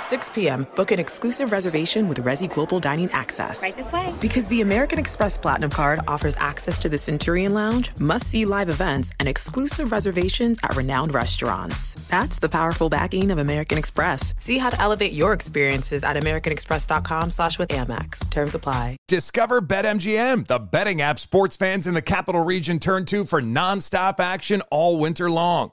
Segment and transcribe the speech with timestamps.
[0.00, 3.62] 6 p.m., book an exclusive reservation with Resy Global Dining Access.
[3.62, 4.12] Right this way.
[4.20, 8.68] Because the American Express Platinum Card offers access to the Centurion Lounge, must see live
[8.68, 11.94] events, and exclusive reservations at renowned restaurants.
[12.08, 14.34] That's the powerful backing of American Express.
[14.38, 18.28] See how to elevate your experiences at AmericanExpress.com slash with Amex.
[18.30, 18.96] Terms apply.
[19.08, 24.20] Discover BetMGM, the betting app sports fans in the capital region turn to for nonstop
[24.20, 25.72] action all winter long.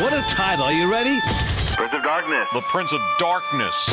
[0.00, 0.64] What a title.
[0.64, 1.18] Are you ready?
[1.74, 2.48] Prince of Darkness.
[2.54, 3.86] The Prince of Darkness.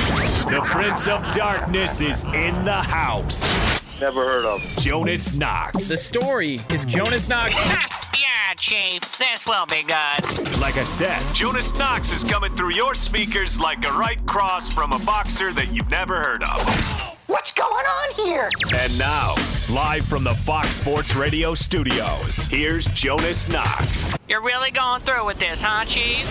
[0.45, 3.81] The Prince of Darkness is in the house.
[3.99, 4.61] Never heard of.
[4.79, 5.89] Jonas Knox.
[5.89, 7.55] The story is Jonas Knox.
[7.57, 9.01] yeah, Chief.
[9.17, 10.59] This will be good.
[10.59, 14.93] Like I said, Jonas Knox is coming through your speakers like a right cross from
[14.93, 17.17] a boxer that you've never heard of.
[17.27, 18.47] What's going on here?
[18.75, 19.35] And now,
[19.69, 24.13] live from the Fox Sports Radio studios, here's Jonas Knox.
[24.27, 26.27] You're really going through with this, huh, Chief?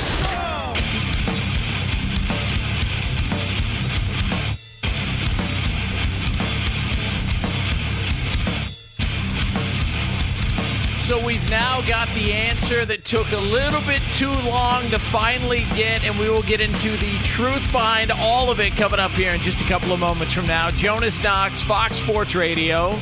[11.07, 15.67] So we've now got the answer that took a little bit too long to finally
[15.75, 19.33] get, and we will get into the truth behind all of it coming up here
[19.33, 20.71] in just a couple of moments from now.
[20.71, 22.99] Jonas Knox, Fox Sports Radio.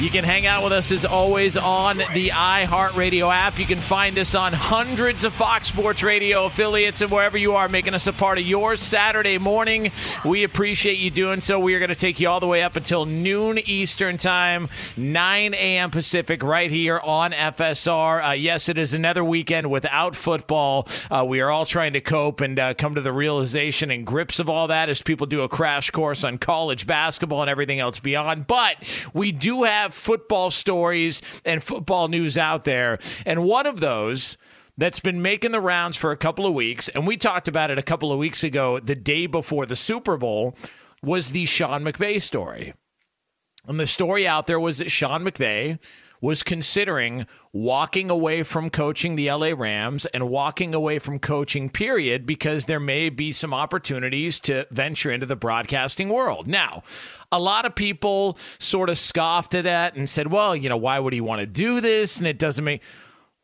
[0.00, 3.58] You can hang out with us as always on the iHeartRadio app.
[3.58, 7.68] You can find us on hundreds of Fox Sports Radio affiliates and wherever you are,
[7.68, 9.92] making us a part of your Saturday morning.
[10.24, 11.60] We appreciate you doing so.
[11.60, 15.52] We are going to take you all the way up until noon Eastern Time, 9
[15.52, 15.90] a.m.
[15.90, 18.30] Pacific, right here on FSR.
[18.30, 20.88] Uh, yes, it is another weekend without football.
[21.10, 24.38] Uh, we are all trying to cope and uh, come to the realization and grips
[24.38, 28.00] of all that as people do a crash course on college basketball and everything else
[28.00, 28.46] beyond.
[28.46, 28.76] But
[29.12, 32.98] we do have football stories and football news out there.
[33.24, 34.36] And one of those
[34.76, 37.78] that's been making the rounds for a couple of weeks, and we talked about it
[37.78, 40.56] a couple of weeks ago, the day before the Super Bowl,
[41.02, 42.74] was the Sean McVay story.
[43.66, 45.78] And the story out there was that Sean McVay
[46.20, 52.26] was considering walking away from coaching the LA Rams and walking away from coaching, period,
[52.26, 56.46] because there may be some opportunities to venture into the broadcasting world.
[56.46, 56.82] Now,
[57.32, 60.98] a lot of people sort of scoffed at that and said, well, you know, why
[60.98, 62.18] would he want to do this?
[62.18, 62.82] And it doesn't make.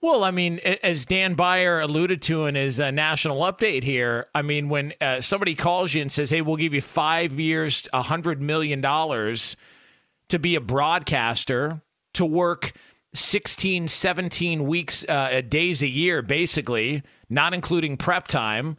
[0.02, 4.42] Well, I mean, as Dan Beyer alluded to in his uh, national update here, I
[4.42, 8.02] mean, when uh, somebody calls you and says, hey, we'll give you five years, a
[8.02, 11.80] $100 million to be a broadcaster,
[12.16, 12.72] to work
[13.14, 18.76] 16, 17 weeks, uh, days a year, basically, not including prep time,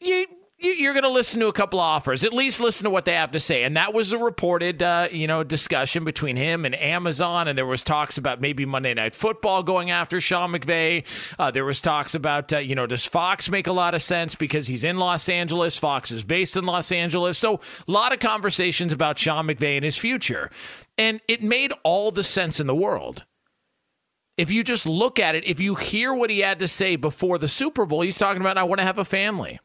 [0.00, 0.26] you,
[0.58, 2.24] you're going to listen to a couple of offers.
[2.24, 3.62] At least listen to what they have to say.
[3.64, 7.46] And that was a reported, uh, you know, discussion between him and Amazon.
[7.46, 11.04] And there was talks about maybe Monday Night Football going after Sean McVay.
[11.38, 14.34] Uh, there was talks about, uh, you know, does Fox make a lot of sense
[14.34, 15.76] because he's in Los Angeles?
[15.76, 17.36] Fox is based in Los Angeles.
[17.38, 20.50] So a lot of conversations about Sean McVay and his future.
[20.98, 23.24] And it made all the sense in the world
[24.36, 27.38] if you just look at it, if you hear what he had to say before
[27.38, 29.58] the Super Bowl, he's talking about, I want to have a family.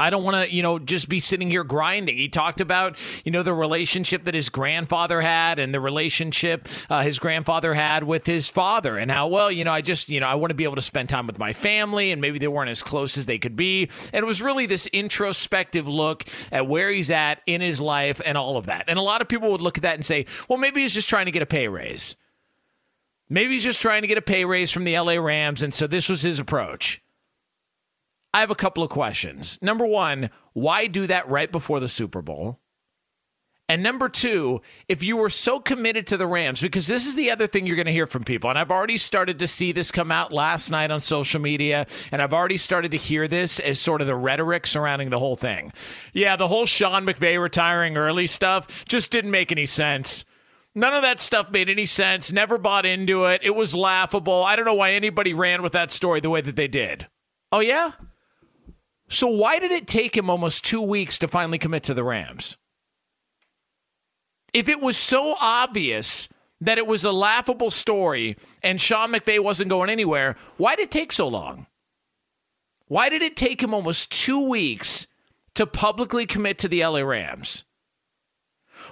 [0.00, 2.16] I don't want to, you know, just be sitting here grinding.
[2.16, 7.02] He talked about, you know, the relationship that his grandfather had and the relationship uh,
[7.02, 10.28] his grandfather had with his father and how, well, you know, I just, you know,
[10.28, 12.70] I want to be able to spend time with my family and maybe they weren't
[12.70, 13.88] as close as they could be.
[14.12, 18.38] And it was really this introspective look at where he's at in his life and
[18.38, 18.84] all of that.
[18.86, 21.08] And a lot of people would look at that and say, well, maybe he's just
[21.08, 22.14] trying to get a pay raise.
[23.28, 25.62] Maybe he's just trying to get a pay raise from the LA Rams.
[25.62, 27.02] And so this was his approach.
[28.34, 29.58] I have a couple of questions.
[29.62, 32.60] Number one, why do that right before the Super Bowl?
[33.70, 37.30] And number two, if you were so committed to the Rams, because this is the
[37.30, 39.92] other thing you're going to hear from people, and I've already started to see this
[39.92, 43.78] come out last night on social media, and I've already started to hear this as
[43.78, 45.70] sort of the rhetoric surrounding the whole thing.
[46.14, 50.24] Yeah, the whole Sean McVay retiring early stuff just didn't make any sense.
[50.74, 52.32] None of that stuff made any sense.
[52.32, 53.42] Never bought into it.
[53.44, 54.44] It was laughable.
[54.44, 57.06] I don't know why anybody ran with that story the way that they did.
[57.52, 57.92] Oh, yeah?
[59.08, 62.56] So why did it take him almost two weeks to finally commit to the Rams?
[64.52, 66.28] If it was so obvious
[66.60, 70.90] that it was a laughable story and Sean McVay wasn't going anywhere, why did it
[70.90, 71.66] take so long?
[72.86, 75.06] Why did it take him almost two weeks
[75.54, 77.64] to publicly commit to the LA Rams?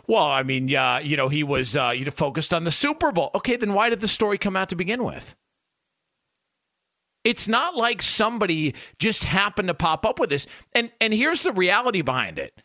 [0.07, 3.11] Well, I mean, yeah, you know, he was uh, you know, focused on the Super
[3.13, 3.31] Bowl.
[3.35, 5.35] Okay, then why did the story come out to begin with?
[7.27, 10.47] It's not like somebody just happened to pop up with this.
[10.73, 12.63] And and here's the reality behind it.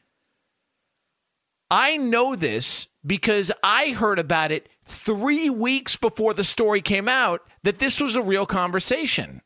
[1.71, 7.41] I know this because I heard about it 3 weeks before the story came out
[7.63, 9.41] that this was a real conversation.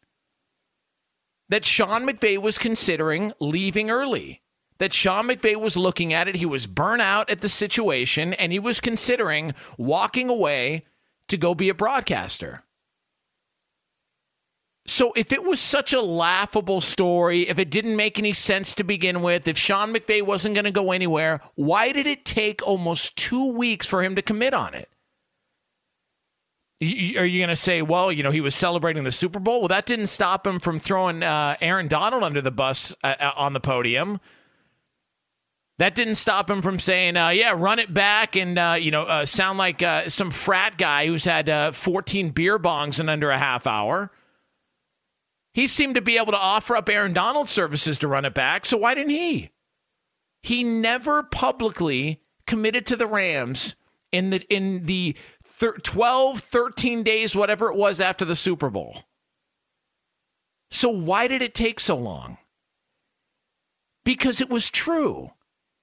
[1.48, 4.42] That Sean McVay was considering leaving early.
[4.80, 8.52] That Sean McVay was looking at it, he was burnt out at the situation and
[8.52, 10.84] he was considering walking away
[11.30, 12.65] to go be a broadcaster.
[14.88, 18.84] So if it was such a laughable story, if it didn't make any sense to
[18.84, 23.16] begin with, if Sean McVay wasn't going to go anywhere, why did it take almost
[23.16, 24.90] two weeks for him to commit on it?
[26.82, 29.62] Are you going to say, well, you know, he was celebrating the Super Bowl?
[29.62, 33.32] Well, that didn't stop him from throwing uh, Aaron Donald under the bus uh, uh
[33.38, 34.20] on the podium.
[35.80, 39.04] That didn't stop him from saying, uh, yeah, run it back and, uh, you know,
[39.04, 43.68] uh, sound like some frat guy who's had 14 beer bongs in under a half
[43.68, 44.12] hour.
[45.56, 48.66] He seemed to be able to offer up Aaron Donald's services to run it back,
[48.66, 49.52] so why didn't he?
[50.44, 53.76] He never publicly committed to the Rams
[54.12, 55.16] in the in the
[55.46, 59.04] thir- 12, 13 days, whatever it was after the Super Bowl.
[60.72, 62.38] So why did it take so long?
[64.04, 65.32] Because it was true.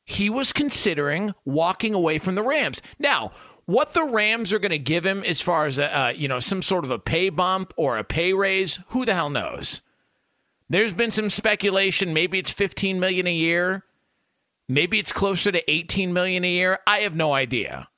[0.05, 2.83] He was considering walking away from the Rams.
[2.99, 3.33] Now,
[3.67, 6.41] what the Rams are going to give him as far as a, uh, you know
[6.41, 9.81] some sort of a pay bump or a pay raise, who the hell knows?
[10.69, 12.15] There's been some speculation.
[12.15, 13.85] Maybe it's 15 million a year.
[14.69, 16.79] Maybe it's closer to 18 million a year.
[16.87, 17.89] I have no idea.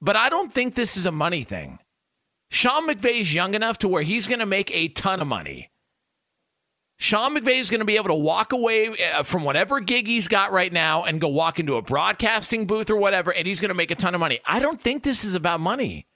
[0.00, 1.78] But I don't think this is a money thing.
[2.50, 5.69] Sean McVay's young enough to where he's going to make a ton of money.
[7.00, 10.28] Sean McVay is going to be able to walk away uh, from whatever gig he's
[10.28, 13.70] got right now and go walk into a broadcasting booth or whatever, and he's going
[13.70, 14.38] to make a ton of money.
[14.44, 16.06] I don't think this is about money.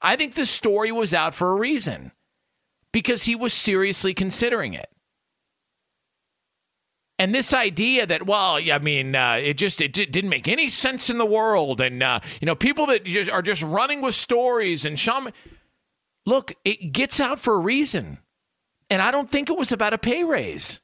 [0.00, 2.12] I think the story was out for a reason
[2.92, 4.88] because he was seriously considering it.
[7.18, 11.10] And this idea that, well, I mean, uh, it just it didn't make any sense
[11.10, 14.84] in the world, and uh, you know, people that just are just running with stories
[14.84, 15.32] and Sean.
[16.24, 18.18] Look, it gets out for a reason.
[18.94, 20.78] And I don't think it was about a pay raise.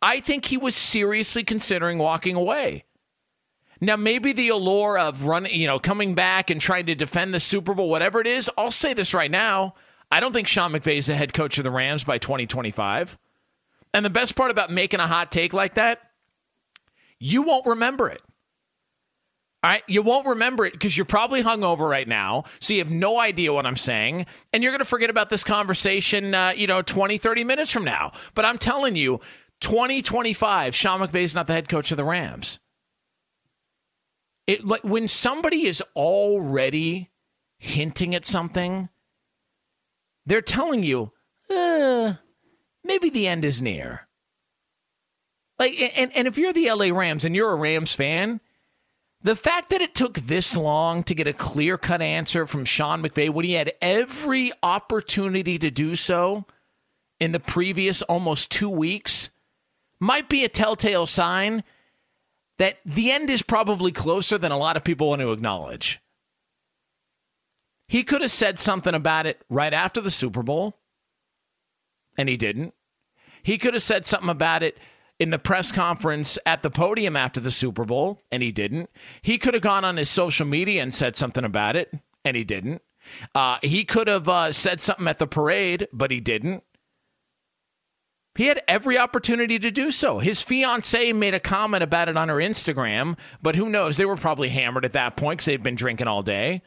[0.00, 2.84] I think he was seriously considering walking away.
[3.80, 7.40] Now, maybe the allure of running, you know, coming back and trying to defend the
[7.40, 9.74] Super Bowl, whatever it is, I'll say this right now.
[10.08, 13.18] I don't think Sean McVay is the head coach of the Rams by 2025.
[13.92, 15.98] And the best part about making a hot take like that,
[17.18, 18.22] you won't remember it.
[19.62, 22.92] All right, you won't remember it because you're probably hungover right now, so you have
[22.92, 26.68] no idea what I'm saying, and you're going to forget about this conversation, uh, you
[26.68, 28.12] know, 20, 30 minutes from now.
[28.34, 29.20] But I'm telling you,
[29.60, 32.60] 2025, Sean is not the head coach of the Rams.
[34.46, 37.10] It like when somebody is already
[37.58, 38.88] hinting at something,
[40.24, 41.10] they're telling you,
[41.50, 42.14] eh,
[42.84, 44.08] maybe the end is near.
[45.58, 48.40] Like, and, and if you're the LA Rams and you're a Rams fan,
[49.22, 53.02] the fact that it took this long to get a clear cut answer from Sean
[53.02, 56.44] McVay when he had every opportunity to do so
[57.18, 59.30] in the previous almost two weeks
[60.00, 61.64] might be a telltale sign
[62.58, 66.00] that the end is probably closer than a lot of people want to acknowledge.
[67.88, 70.76] He could have said something about it right after the Super Bowl,
[72.16, 72.74] and he didn't.
[73.42, 74.76] He could have said something about it
[75.18, 78.90] in the press conference at the podium after the Super Bowl, and he didn't.
[79.22, 81.92] He could have gone on his social media and said something about it,
[82.24, 82.82] and he didn't.
[83.34, 86.62] Uh, he could have uh, said something at the parade, but he didn't.
[88.34, 90.20] He had every opportunity to do so.
[90.20, 93.96] His fiancee made a comment about it on her Instagram, but who knows?
[93.96, 96.62] They were probably hammered at that point because they'd been drinking all day.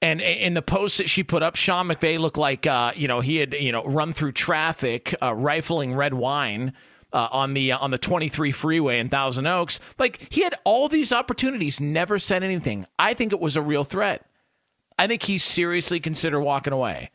[0.00, 3.20] And in the post that she put up, Sean McVay looked like uh, you know
[3.20, 6.72] he had you know run through traffic, uh, rifling red wine
[7.12, 9.80] uh, on the uh, on the 23 freeway in Thousand Oaks.
[9.98, 12.86] Like he had all these opportunities, never said anything.
[12.98, 14.24] I think it was a real threat.
[14.98, 17.10] I think he seriously considered walking away.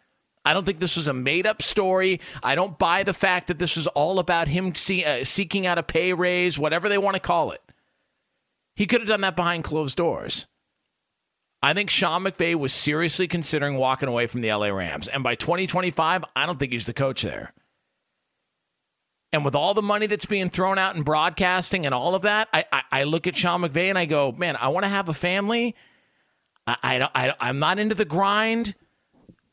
[0.46, 2.20] I don't think this was a made up story.
[2.42, 5.78] I don't buy the fact that this was all about him see, uh, seeking out
[5.78, 7.62] a pay raise, whatever they want to call it.
[8.76, 10.46] He could have done that behind closed doors.
[11.62, 15.08] I think Sean McVay was seriously considering walking away from the LA Rams.
[15.08, 17.54] And by 2025, I don't think he's the coach there.
[19.34, 22.48] And with all the money that's being thrown out in broadcasting and all of that,
[22.54, 25.10] I, I, I look at Sean McVay and I go, man, I want to have
[25.10, 25.76] a family.
[26.68, 28.76] I, I, I, I'm not into the grind.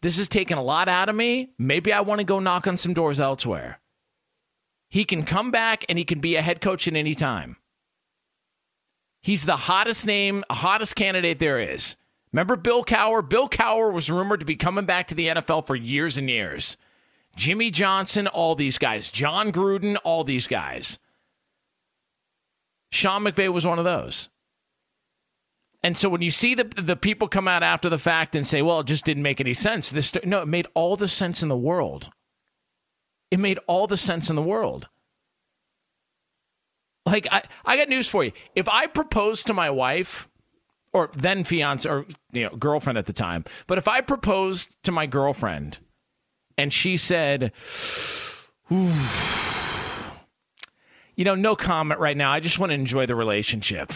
[0.03, 1.55] This is taking a lot out of me.
[1.59, 3.81] Maybe I want to go knock on some doors elsewhere.
[4.91, 7.57] He can come back and he can be a head coach at any time.
[9.23, 11.97] He's the hottest name, hottest candidate there is.
[12.33, 13.27] Remember Bill Cowher?
[13.27, 16.77] Bill Cowher was rumored to be coming back to the NFL for years and years.
[17.41, 19.11] Jimmy Johnson, all these guys.
[19.11, 20.99] Jon Gruden, all these guys.
[22.93, 24.29] Sean McVay was one of those.
[25.83, 28.61] And so when you see the the people come out after the fact and say,
[28.61, 31.49] "Well, it just didn't make any sense," this no, it made all the sense in
[31.49, 32.11] the world.
[33.31, 34.89] It made all the sense in the world.
[37.07, 38.33] Like I, I got news for you.
[38.55, 40.29] If I proposed to my wife,
[40.93, 44.93] or then fiance, or you know, girlfriend at the time, but if I proposed to
[44.93, 45.79] my girlfriend,
[46.61, 47.53] and she said,
[48.71, 48.93] "You
[51.25, 52.33] know, no comment right now.
[52.33, 53.93] I just want to enjoy the relationship."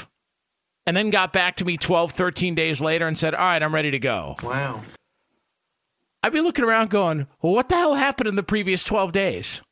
[0.87, 3.75] and then got back to me 12, 13 days later and said, All right, I'm
[3.75, 4.37] ready to go.
[4.43, 4.83] Wow.
[6.23, 9.61] I'd be looking around going, well, What the hell happened in the previous 12 days?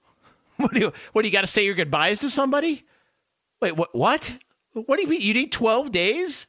[0.59, 2.85] What do you, what do you got to say your goodbyes to somebody?
[3.61, 3.93] Wait, what?
[3.95, 4.37] What?
[4.75, 5.23] What do you mean?
[5.23, 6.47] You need 12 days?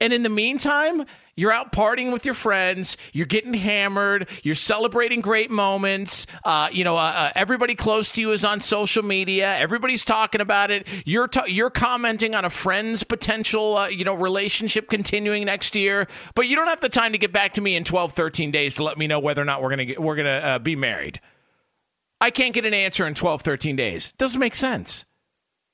[0.00, 1.04] And in the meantime,
[1.36, 2.96] you're out partying with your friends.
[3.12, 4.28] You're getting hammered.
[4.42, 6.26] You're celebrating great moments.
[6.44, 9.56] Uh, you know, uh, uh, everybody close to you is on social media.
[9.56, 10.86] Everybody's talking about it.
[11.04, 16.08] You're t- you're commenting on a friend's potential, uh, you know, relationship continuing next year.
[16.34, 18.76] But you don't have the time to get back to me in 12, 13 days
[18.76, 21.20] to let me know whether or not we're gonna get, we're gonna uh, be married.
[22.20, 24.12] I can't get an answer in 12, 13 days.
[24.12, 25.04] Doesn't make sense.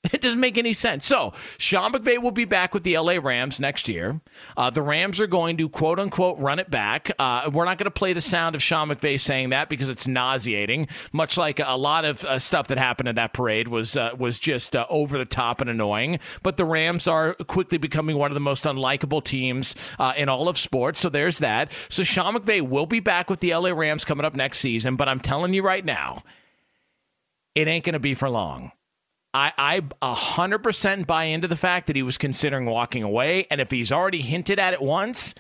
[0.16, 1.06] It doesn't make any sense.
[1.06, 4.20] So, Sean McVay will be back with the LA Rams next year.
[4.56, 7.10] Uh, the Rams are going to quote unquote run it back.
[7.18, 10.06] Uh, we're not going to play the sound of Sean McVay saying that because it's
[10.06, 10.88] nauseating.
[11.12, 14.38] Much like a lot of uh, stuff that happened at that parade was uh, was
[14.38, 16.18] just uh, over the top and annoying.
[16.42, 20.48] But the Rams are quickly becoming one of the most unlikable teams uh, in all
[20.48, 21.00] of sports.
[21.00, 21.70] So there's that.
[21.88, 24.96] So Sean McVay will be back with the LA Rams coming up next season.
[24.96, 26.22] But I'm telling you right now,
[27.54, 28.72] it ain't going to be for long.
[29.36, 33.46] I, I 100% buy into the fact that he was considering walking away.
[33.50, 35.34] And if he's already hinted at it once,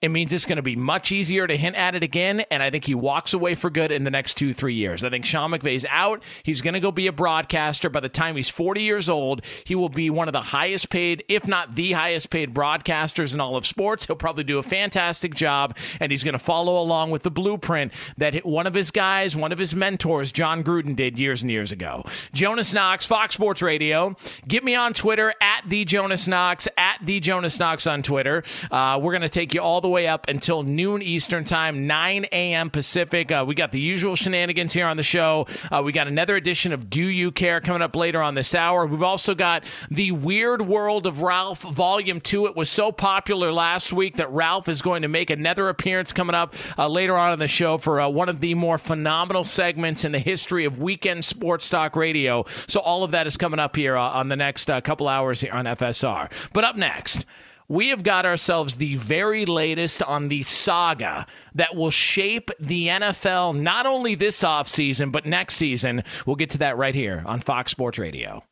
[0.00, 2.44] it means it's going to be much easier to hint at it again.
[2.52, 5.02] And I think he walks away for good in the next two, three years.
[5.02, 6.22] I think Sean McVay's out.
[6.44, 7.90] He's going to go be a broadcaster.
[7.90, 11.24] By the time he's 40 years old, he will be one of the highest paid,
[11.28, 14.06] if not the highest paid broadcasters in all of sports.
[14.06, 15.76] He'll probably do a fantastic job.
[15.98, 19.50] And he's going to follow along with the blueprint that one of his guys, one
[19.50, 22.04] of his mentors, Jon Gruden, did years and years ago.
[22.32, 24.14] Jonas Knox, Fox Sports Radio.
[24.46, 28.44] Get me on Twitter at the Jonas Knox, at the Jonas Knox on Twitter.
[28.70, 31.86] Uh, we're going to take you all the the way up until noon Eastern Time,
[31.86, 32.68] 9 a.m.
[32.68, 33.32] Pacific.
[33.32, 35.46] Uh, we got the usual shenanigans here on the show.
[35.72, 38.84] Uh, we got another edition of Do You Care coming up later on this hour.
[38.84, 42.44] We've also got the Weird World of Ralph Volume 2.
[42.44, 46.34] It was so popular last week that Ralph is going to make another appearance coming
[46.34, 50.04] up uh, later on in the show for uh, one of the more phenomenal segments
[50.04, 52.44] in the history of weekend sports talk radio.
[52.66, 55.40] So all of that is coming up here uh, on the next uh, couple hours
[55.40, 56.30] here on FSR.
[56.52, 57.24] But up next,
[57.68, 63.58] we have got ourselves the very latest on the saga that will shape the NFL
[63.58, 66.02] not only this offseason, but next season.
[66.24, 68.42] We'll get to that right here on Fox Sports Radio.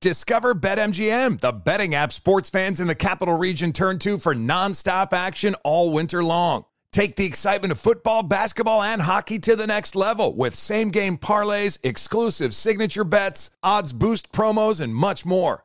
[0.00, 5.12] Discover BetMGM, the betting app sports fans in the capital region turn to for nonstop
[5.12, 6.64] action all winter long.
[6.90, 11.16] Take the excitement of football, basketball, and hockey to the next level with same game
[11.16, 15.64] parlays, exclusive signature bets, odds boost promos, and much more.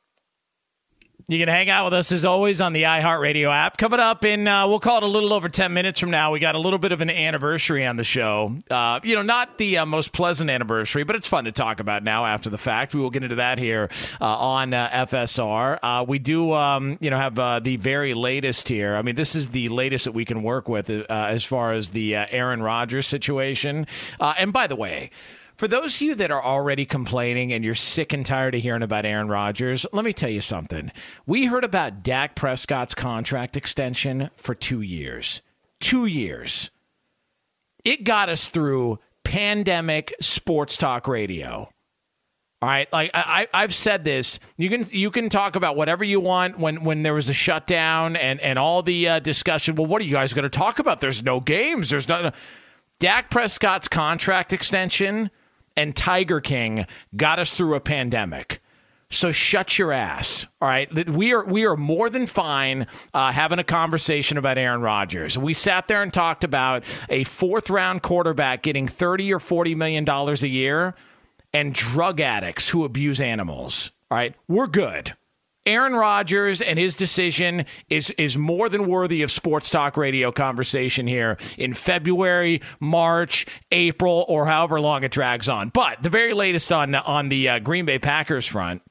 [1.31, 3.77] You can hang out with us as always on the iHeartRadio app.
[3.77, 6.29] Coming up in, uh, we'll call it a little over 10 minutes from now.
[6.31, 8.53] We got a little bit of an anniversary on the show.
[8.69, 12.03] Uh, you know, not the uh, most pleasant anniversary, but it's fun to talk about
[12.03, 12.93] now after the fact.
[12.93, 13.89] We will get into that here
[14.19, 15.79] uh, on uh, FSR.
[15.81, 18.97] Uh, we do, um, you know, have the very latest here.
[18.97, 22.13] I mean, this is the latest that we can work with as far as the
[22.13, 23.87] Aaron Rodgers situation.
[24.19, 25.11] and by the way,
[25.61, 28.81] for those of you that are already complaining and you're sick and tired of hearing
[28.81, 30.91] about Aaron Rodgers, let me tell you something.
[31.27, 35.43] We heard about Dak Prescott's contract extension for two years.
[35.79, 36.71] Two years.
[37.85, 41.69] It got us through pandemic sports talk radio.
[42.63, 46.19] All right, like I, I've said this, you can you can talk about whatever you
[46.19, 49.75] want when when there was a shutdown and and all the uh, discussion.
[49.75, 51.01] Well, what are you guys going to talk about?
[51.01, 51.91] There's no games.
[51.91, 52.31] There's no.
[52.97, 55.29] Dak Prescott's contract extension
[55.75, 58.61] and Tiger King got us through a pandemic.
[59.09, 60.47] So shut your ass.
[60.61, 64.81] All right, we are we are more than fine uh, having a conversation about Aaron
[64.81, 65.37] Rodgers.
[65.37, 70.05] We sat there and talked about a fourth round quarterback getting thirty or forty million
[70.05, 70.95] dollars a year,
[71.53, 73.91] and drug addicts who abuse animals.
[74.09, 75.11] All right, we're good.
[75.65, 81.05] Aaron Rodgers and his decision is is more than worthy of sports talk radio conversation
[81.05, 85.69] here in February, March, April, or however long it drags on.
[85.69, 88.81] But the very latest on on the uh, Green Bay Packers front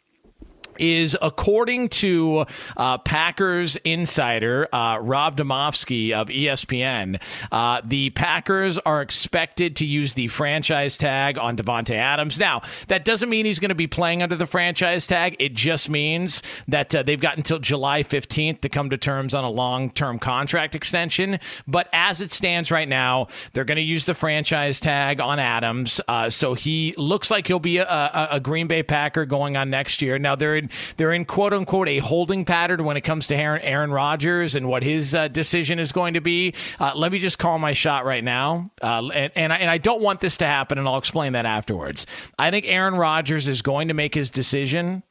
[0.81, 7.21] is according to uh, Packers insider uh, Rob Demovsky of ESPN,
[7.53, 12.39] uh, the Packers are expected to use the franchise tag on Davante Adams.
[12.39, 15.37] Now, that doesn't mean he's going to be playing under the franchise tag.
[15.39, 19.45] It just means that uh, they've got until July 15th to come to terms on
[19.45, 21.39] a long term contract extension.
[21.67, 26.01] But as it stands right now, they're going to use the franchise tag on Adams.
[26.09, 29.71] Uh, so he looks like he'll be a, a, a Green Bay Packer going on
[29.71, 30.19] next year.
[30.19, 33.63] Now, they're in they're in quote unquote a holding pattern when it comes to Aaron,
[33.63, 36.55] Aaron Rodgers and what his uh, decision is going to be.
[36.79, 39.79] Uh, let me just call my shot right now, uh, and and I, and I
[39.79, 42.07] don't want this to happen, and I'll explain that afterwards.
[42.39, 45.03] I think Aaron Rodgers is going to make his decision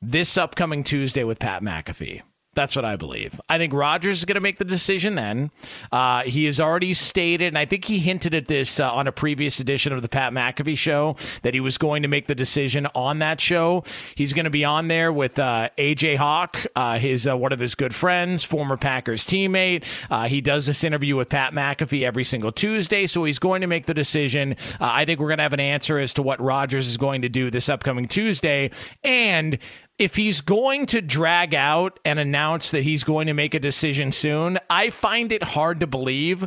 [0.00, 2.22] this upcoming Tuesday with Pat McAfee.
[2.54, 3.40] That's what I believe.
[3.48, 5.50] I think Rodgers is going to make the decision then.
[5.90, 9.12] Uh, he has already stated, and I think he hinted at this uh, on a
[9.12, 12.86] previous edition of the Pat McAfee show, that he was going to make the decision
[12.94, 13.84] on that show.
[14.16, 17.58] He's going to be on there with uh, AJ Hawk, uh, his uh, one of
[17.58, 19.84] his good friends, former Packers teammate.
[20.10, 23.66] Uh, he does this interview with Pat McAfee every single Tuesday, so he's going to
[23.66, 24.56] make the decision.
[24.78, 27.30] I think we're going to have an answer as to what Rodgers is going to
[27.30, 28.70] do this upcoming Tuesday,
[29.02, 29.58] and
[29.98, 34.12] if he's going to drag out and announce that he's going to make a decision
[34.12, 36.46] soon, I find it hard to believe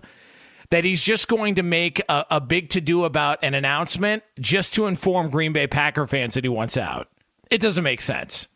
[0.72, 4.74] that he's just going to make a, a big to do about an announcement just
[4.74, 7.08] to inform Green Bay Packer fans that he wants out.
[7.52, 8.48] It doesn't make sense.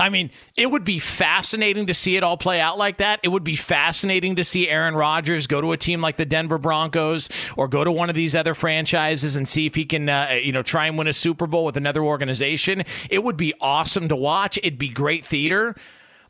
[0.00, 3.20] I mean, it would be fascinating to see it all play out like that.
[3.22, 6.56] It would be fascinating to see Aaron Rodgers go to a team like the Denver
[6.56, 10.38] Broncos or go to one of these other franchises and see if he can, uh,
[10.42, 12.82] you know, try and win a Super Bowl with another organization.
[13.10, 14.56] It would be awesome to watch.
[14.58, 15.76] It'd be great theater.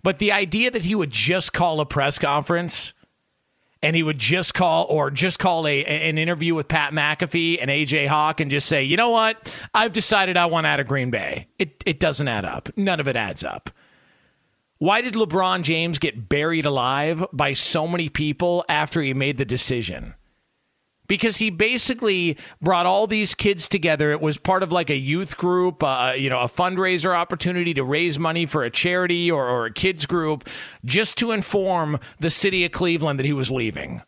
[0.03, 2.93] But the idea that he would just call a press conference
[3.83, 7.71] and he would just call or just call a an interview with Pat McAfee and
[7.71, 11.11] AJ Hawk and just say, you know what, I've decided I want out of Green
[11.11, 11.49] Bay.
[11.59, 12.71] It it doesn't add up.
[12.77, 13.71] None of it adds up.
[14.79, 19.45] Why did LeBron James get buried alive by so many people after he made the
[19.45, 20.15] decision?
[21.11, 24.13] Because he basically brought all these kids together.
[24.13, 27.83] It was part of like a youth group, uh, you know, a fundraiser opportunity to
[27.83, 30.49] raise money for a charity or, or a kids group
[30.85, 34.03] just to inform the city of Cleveland that he was leaving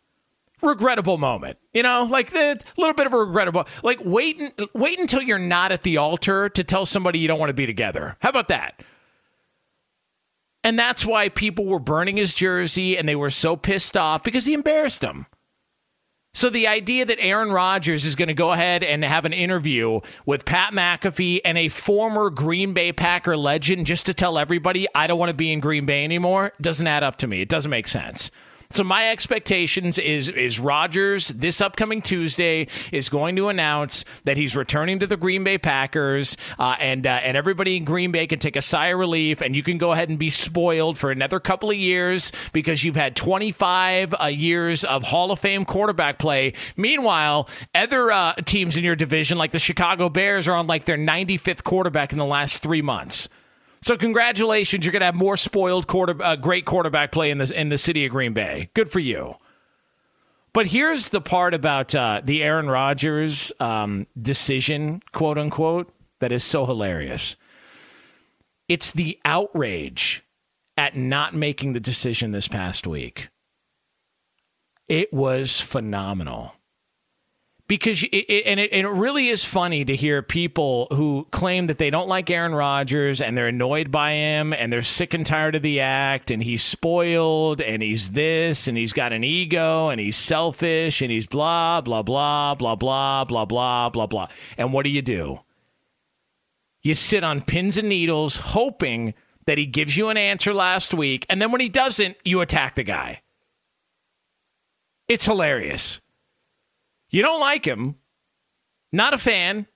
[0.61, 1.57] regrettable moment.
[1.73, 3.67] You know, like a little bit of a regrettable.
[3.83, 4.39] Like wait,
[4.73, 7.65] wait until you're not at the altar to tell somebody you don't want to be
[7.65, 8.15] together.
[8.21, 8.81] How about that?
[10.63, 14.45] And that's why people were burning his jersey and they were so pissed off because
[14.45, 15.25] he embarrassed them.
[16.35, 19.99] So the idea that Aaron Rodgers is going to go ahead and have an interview
[20.25, 25.05] with Pat McAfee and a former Green Bay Packer legend just to tell everybody I
[25.05, 27.41] don't want to be in Green Bay anymore doesn't add up to me.
[27.41, 28.31] It doesn't make sense.
[28.73, 34.55] So my expectations is is Rodgers this upcoming Tuesday is going to announce that he's
[34.55, 38.39] returning to the Green Bay Packers, uh, and uh, and everybody in Green Bay can
[38.39, 41.39] take a sigh of relief, and you can go ahead and be spoiled for another
[41.39, 46.53] couple of years because you've had 25 uh, years of Hall of Fame quarterback play.
[46.75, 50.97] Meanwhile, other uh, teams in your division, like the Chicago Bears, are on like their
[50.97, 53.29] 95th quarterback in the last three months.
[53.83, 57.59] So congratulations, you're going to have more spoiled quarter, uh, great quarterback play in the
[57.59, 58.69] in the city of Green Bay.
[58.73, 59.35] Good for you.
[60.53, 66.45] But here's the part about uh, the Aaron Rodgers um, decision, quote unquote, that is
[66.45, 67.35] so hilarious.
[68.69, 70.23] It's the outrage
[70.77, 73.27] at not making the decision this past week.
[74.87, 76.53] It was phenomenal
[77.73, 81.79] because it, it, and, it, it really is funny to hear people who claim that
[81.79, 85.55] they don't like Aaron Rodgers and they're annoyed by him and they're sick and tired
[85.55, 89.99] of the act and he's spoiled and he's this and he's got an ego and
[89.99, 94.27] he's selfish and he's blah blah blah blah blah blah blah blah blah.
[94.55, 95.39] And what do you do?
[96.83, 99.15] You sit on pins and needles hoping
[99.47, 102.75] that he gives you an answer last week and then when he doesn't, you attack
[102.75, 103.23] the guy.
[105.07, 105.99] It's hilarious.
[107.13, 107.95] You don't like him.
[108.91, 109.67] Not a fan.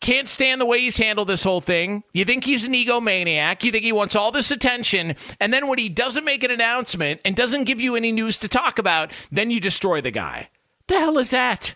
[0.00, 2.02] Can't stand the way he's handled this whole thing.
[2.12, 3.62] You think he's an egomaniac.
[3.62, 5.14] You think he wants all this attention.
[5.38, 8.48] And then when he doesn't make an announcement and doesn't give you any news to
[8.48, 10.48] talk about, then you destroy the guy.
[10.88, 11.74] The hell is that?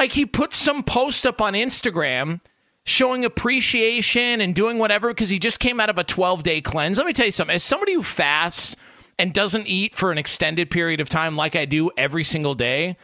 [0.00, 2.40] Like he puts some post up on Instagram
[2.84, 6.98] showing appreciation and doing whatever because he just came out of a 12 day cleanse.
[6.98, 7.54] Let me tell you something.
[7.54, 8.74] As somebody who fasts,
[9.20, 12.96] and doesn't eat for an extended period of time like I do every single day,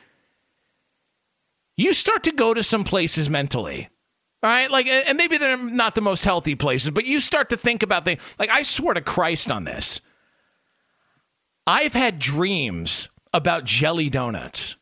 [1.77, 3.89] you start to go to some places mentally.
[4.43, 7.57] All right, like, and maybe they're not the most healthy places, but you start to
[7.57, 8.23] think about things.
[8.39, 10.01] Like, I swear to Christ on this.
[11.67, 14.77] I've had dreams about jelly donuts.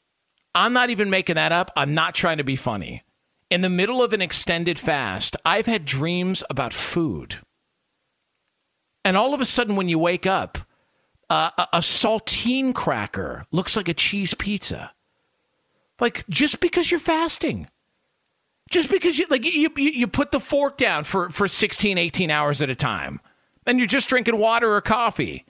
[0.55, 1.71] I'm not even making that up.
[1.77, 3.03] I'm not trying to be funny
[3.55, 7.39] in the middle of an extended fast, I've had dreams about food.
[9.05, 10.59] And all of a sudden, when you wake up,
[11.31, 14.93] uh, a, saltine cracker looks like a cheese pizza.
[16.01, 17.69] Like, just because you're fasting.
[18.71, 22.31] Just because you like you, you, you put the fork down for, for 16, 18
[22.31, 23.21] hours at a time,
[23.67, 25.45] and you're just drinking water or coffee.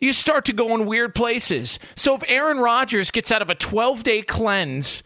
[0.00, 1.78] You start to go in weird places.
[1.94, 5.04] So if Aaron Rodgers gets out of a 12 day cleanse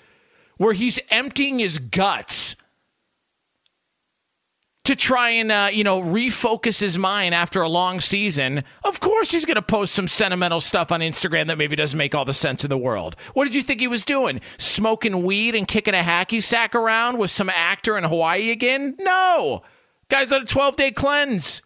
[0.56, 2.55] where he's emptying his guts
[4.86, 9.32] to try and uh, you know refocus his mind after a long season of course
[9.32, 12.32] he's going to post some sentimental stuff on instagram that maybe doesn't make all the
[12.32, 13.16] sense in the world.
[13.34, 14.40] What did you think he was doing?
[14.58, 18.96] Smoking weed and kicking a hacky sack around with some actor in hawaii again?
[19.00, 19.62] No!
[20.08, 21.62] Guy's on a 12-day cleanse.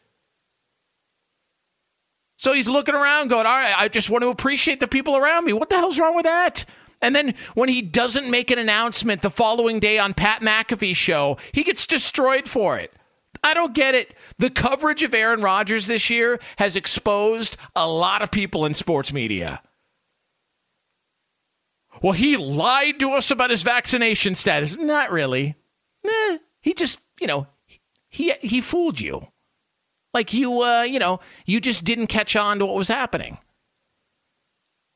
[2.39, 5.45] So he's looking around going all right i just want to appreciate the people around
[5.45, 5.53] me.
[5.53, 6.65] What the hell's wrong with that?
[7.03, 11.37] And then when he doesn't make an announcement the following day on Pat McAfee's show,
[11.53, 12.93] he gets destroyed for it.
[13.43, 14.15] I don't get it.
[14.39, 19.13] The coverage of Aaron Rodgers this year has exposed a lot of people in sports
[19.13, 19.63] media.
[22.03, 24.77] Well, he lied to us about his vaccination status.
[24.77, 25.57] Not really.
[26.05, 27.47] Eh, he just, you know,
[28.09, 29.29] he he fooled you.
[30.13, 33.39] Like you uh, you know, you just didn't catch on to what was happening.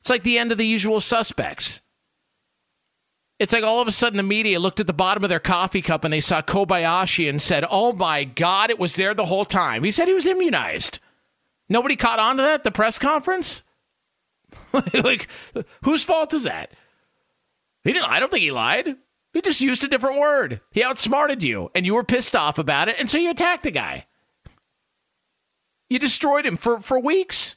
[0.00, 1.80] It's like the end of the usual suspects.
[3.44, 5.83] It's like all of a sudden the media looked at the bottom of their coffee
[5.83, 9.44] cup and they saw Kobayashi and said, Oh my God, it was there the whole
[9.44, 9.85] time.
[9.85, 10.98] He said he was immunized.
[11.68, 13.61] Nobody caught on to that the press conference?
[14.94, 15.28] like,
[15.83, 16.70] whose fault is that?
[17.83, 18.96] He didn't, I don't think he lied.
[19.35, 20.62] He just used a different word.
[20.70, 23.70] He outsmarted you, and you were pissed off about it, and so you attacked the
[23.70, 24.07] guy.
[25.90, 27.57] You destroyed him for, for weeks.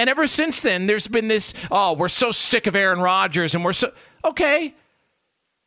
[0.00, 3.62] And ever since then, there's been this, oh, we're so sick of Aaron Rodgers, and
[3.62, 3.92] we're so
[4.24, 4.74] okay.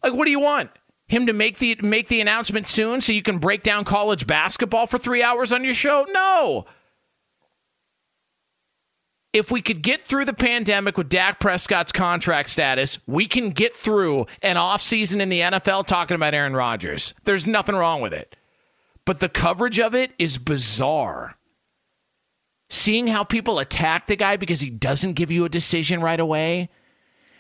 [0.02, 0.72] Like, what do you want?
[1.06, 4.88] Him to make the make the announcement soon so you can break down college basketball
[4.88, 6.08] for three hours on your show?
[6.10, 6.66] No.
[9.34, 13.76] If we could get through the pandemic with Dak Prescott's contract status, we can get
[13.76, 17.14] through an offseason in the NFL talking about Aaron Rodgers.
[17.26, 18.36] There's nothing wrong with it.
[19.06, 21.36] But the coverage of it is bizarre
[22.74, 26.70] seeing how people attack the guy because he doesn't give you a decision right away,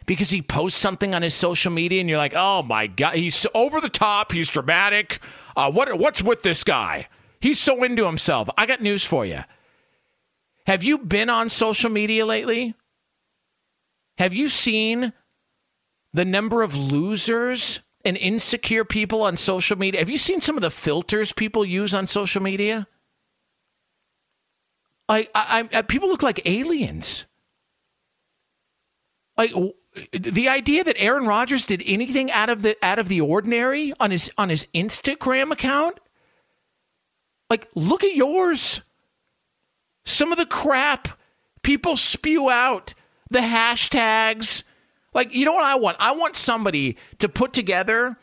[0.06, 3.46] because he posts something on his social media and you're like, oh my God, he's
[3.54, 5.20] over the top, he's dramatic.
[5.56, 7.08] Uh, what, what's with this guy?
[7.40, 8.48] He's so into himself.
[8.58, 9.42] I got news for you.
[10.68, 12.76] Have you been on social media lately?
[14.18, 15.14] Have you seen
[16.14, 20.00] the number of losers and insecure people on social media?
[20.00, 22.88] Have you seen some of the filters people use on social media?
[25.10, 27.26] I, I, I, people look like aliens.
[29.38, 29.54] Like
[30.12, 34.12] the idea that Aaron Rodgers did anything out of the out of the ordinary on
[34.12, 36.00] his on his Instagram account.
[37.50, 38.82] Like, look at yours.
[40.06, 41.10] Some of the crap
[41.62, 42.94] people spew out,
[43.30, 44.64] the hashtags.
[45.14, 45.98] Like, you know what I want?
[46.00, 48.18] I want somebody to put together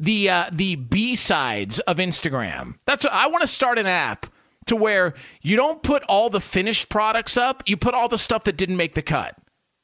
[0.00, 2.78] the uh, the B sides of Instagram.
[2.86, 4.26] That's what, I want to start an app
[4.66, 8.44] to where you don't put all the finished products up, you put all the stuff
[8.44, 9.36] that didn't make the cut.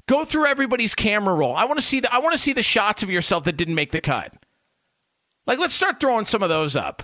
[0.07, 1.55] Go through everybody's camera roll.
[1.55, 3.75] I want to see the I want to see the shots of yourself that didn't
[3.75, 4.35] make the cut.
[5.47, 7.03] Like let's start throwing some of those up.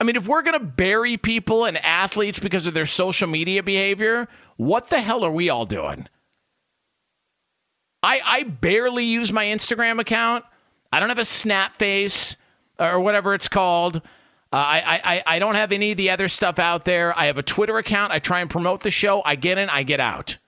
[0.00, 3.62] I mean, if we're going to bury people and athletes because of their social media
[3.62, 6.08] behavior, what the hell are we all doing?
[8.02, 10.44] I I barely use my Instagram account.
[10.92, 12.36] I don't have a snap face
[12.78, 14.00] or whatever it's called.
[14.52, 17.16] Uh, I, I, I don't have any of the other stuff out there.
[17.18, 18.12] I have a Twitter account.
[18.12, 19.22] I try and promote the show.
[19.24, 20.38] I get in, I get out.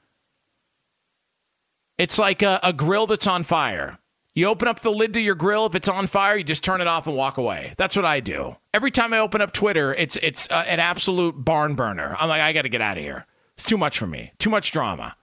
[1.98, 3.98] It's like a, a grill that's on fire.
[4.34, 5.66] You open up the lid to your grill.
[5.66, 7.74] If it's on fire, you just turn it off and walk away.
[7.76, 8.54] That's what I do.
[8.72, 12.16] Every time I open up Twitter, it's it's uh, an absolute barn burner.
[12.16, 13.26] I'm like, I got to get out of here.
[13.56, 14.30] It's too much for me.
[14.38, 15.16] Too much drama.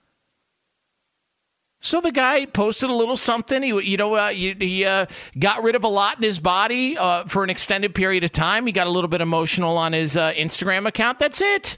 [1.85, 3.61] So the guy posted a little something.
[3.61, 5.05] He, you know, uh, he, he uh,
[5.37, 8.65] got rid of a lot in his body uh, for an extended period of time.
[8.65, 11.19] He got a little bit emotional on his uh, Instagram account.
[11.19, 11.77] That's it.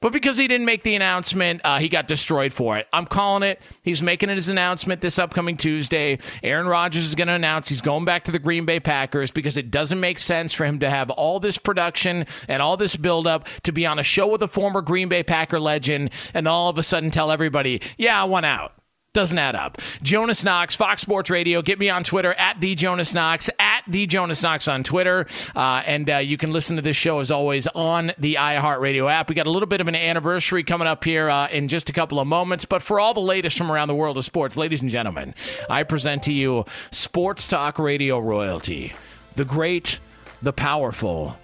[0.00, 2.86] But because he didn't make the announcement, uh, he got destroyed for it.
[2.92, 3.60] I'm calling it.
[3.82, 6.20] He's making his announcement this upcoming Tuesday.
[6.44, 9.56] Aaron Rodgers is going to announce he's going back to the Green Bay Packers because
[9.56, 13.48] it doesn't make sense for him to have all this production and all this buildup
[13.64, 16.78] to be on a show with a former Green Bay Packer legend and all of
[16.78, 18.74] a sudden tell everybody, yeah, I want out.
[19.14, 19.76] Doesn't add up.
[20.02, 21.60] Jonas Knox, Fox Sports Radio.
[21.60, 25.26] Get me on Twitter at the Jonas Knox, at the Jonas Knox on Twitter.
[25.54, 29.28] Uh, and uh, you can listen to this show as always on the iHeartRadio app.
[29.28, 31.92] We got a little bit of an anniversary coming up here uh, in just a
[31.92, 32.64] couple of moments.
[32.64, 35.34] But for all the latest from around the world of sports, ladies and gentlemen,
[35.68, 38.94] I present to you Sports Talk Radio royalty,
[39.34, 39.98] the great,
[40.40, 41.36] the powerful.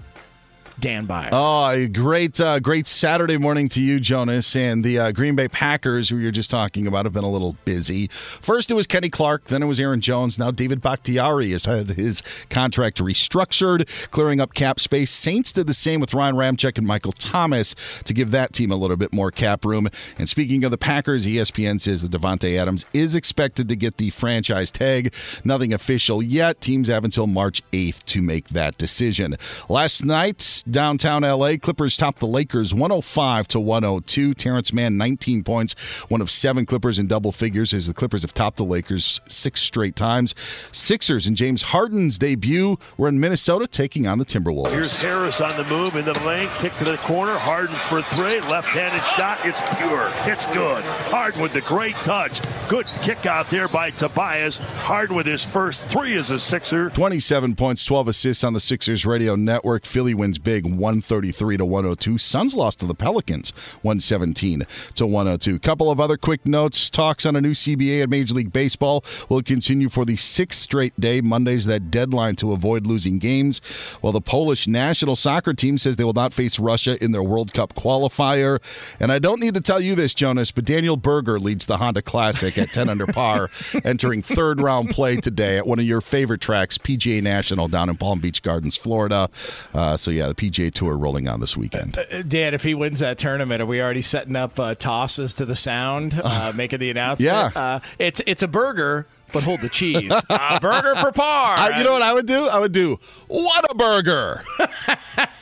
[0.80, 1.30] Dan Beyer.
[1.32, 4.54] Oh, great, uh, great Saturday morning to you, Jonas.
[4.54, 7.56] And the uh, Green Bay Packers, who you're just talking about, have been a little
[7.64, 8.08] busy.
[8.08, 10.38] First, it was Kenny Clark, then it was Aaron Jones.
[10.38, 15.10] Now, David Bakhtiari has had his contract restructured, clearing up cap space.
[15.10, 18.76] Saints did the same with Ryan Ramczyk and Michael Thomas to give that team a
[18.76, 19.88] little bit more cap room.
[20.16, 24.10] And speaking of the Packers, ESPN says that Davante Adams is expected to get the
[24.10, 25.12] franchise tag.
[25.44, 26.60] Nothing official yet.
[26.60, 29.34] Teams have until March 8th to make that decision.
[29.68, 31.57] Last night, downtown LA.
[31.57, 34.35] Clippers topped the Lakers 105 to 102.
[34.35, 35.74] Terance Mann 19 points,
[36.09, 39.61] one of seven Clippers in double figures as the Clippers have topped the Lakers six
[39.61, 40.35] straight times.
[40.72, 44.70] Sixers and James Harden's debut were in Minnesota taking on the Timberwolves.
[44.70, 47.37] Here's Harris on the move in the lane, kick to the corner.
[47.38, 49.38] Harden for three, left-handed shot.
[49.44, 50.11] It's pure.
[50.33, 50.83] It's good.
[51.11, 52.40] Harden with the great touch.
[52.68, 54.57] Good kick out there by Tobias.
[54.57, 56.90] Harden with his first three as a Sixer.
[56.90, 59.85] 27 points, 12 assists on the Sixers radio network.
[59.85, 62.18] Philly wins big 133 to 102.
[62.18, 63.50] Suns lost to the Pelicans
[63.82, 65.58] 117 to 102.
[65.58, 66.90] Couple of other quick notes.
[66.90, 70.98] Talks on a new CBA at Major League Baseball will continue for the sixth straight
[70.98, 71.20] day.
[71.20, 73.60] Monday's that deadline to avoid losing games.
[74.00, 77.52] While the Polish national soccer team says they will not face Russia in their World
[77.52, 78.60] Cup qualifier.
[79.00, 82.02] And I don't need to tell you this, Jonas, but Daniel Berger leads the Honda
[82.02, 83.50] Classic at 10 under par,
[83.84, 87.96] entering third round play today at one of your favorite tracks, PGA National down in
[87.96, 89.28] Palm Beach Gardens, Florida.
[89.74, 91.98] Uh, so yeah, the PGA DJ tour rolling on this weekend.
[91.98, 95.46] Uh, Dan, if he wins that tournament, are we already setting up uh, tosses to
[95.46, 97.54] the sound, uh, making the announcement?
[97.54, 97.61] Yeah.
[97.61, 100.12] Uh, it's it's a burger, but hold the cheese.
[100.28, 101.58] a burger for par.
[101.58, 102.46] Uh, you know what I would do?
[102.46, 104.42] I would do what a burger,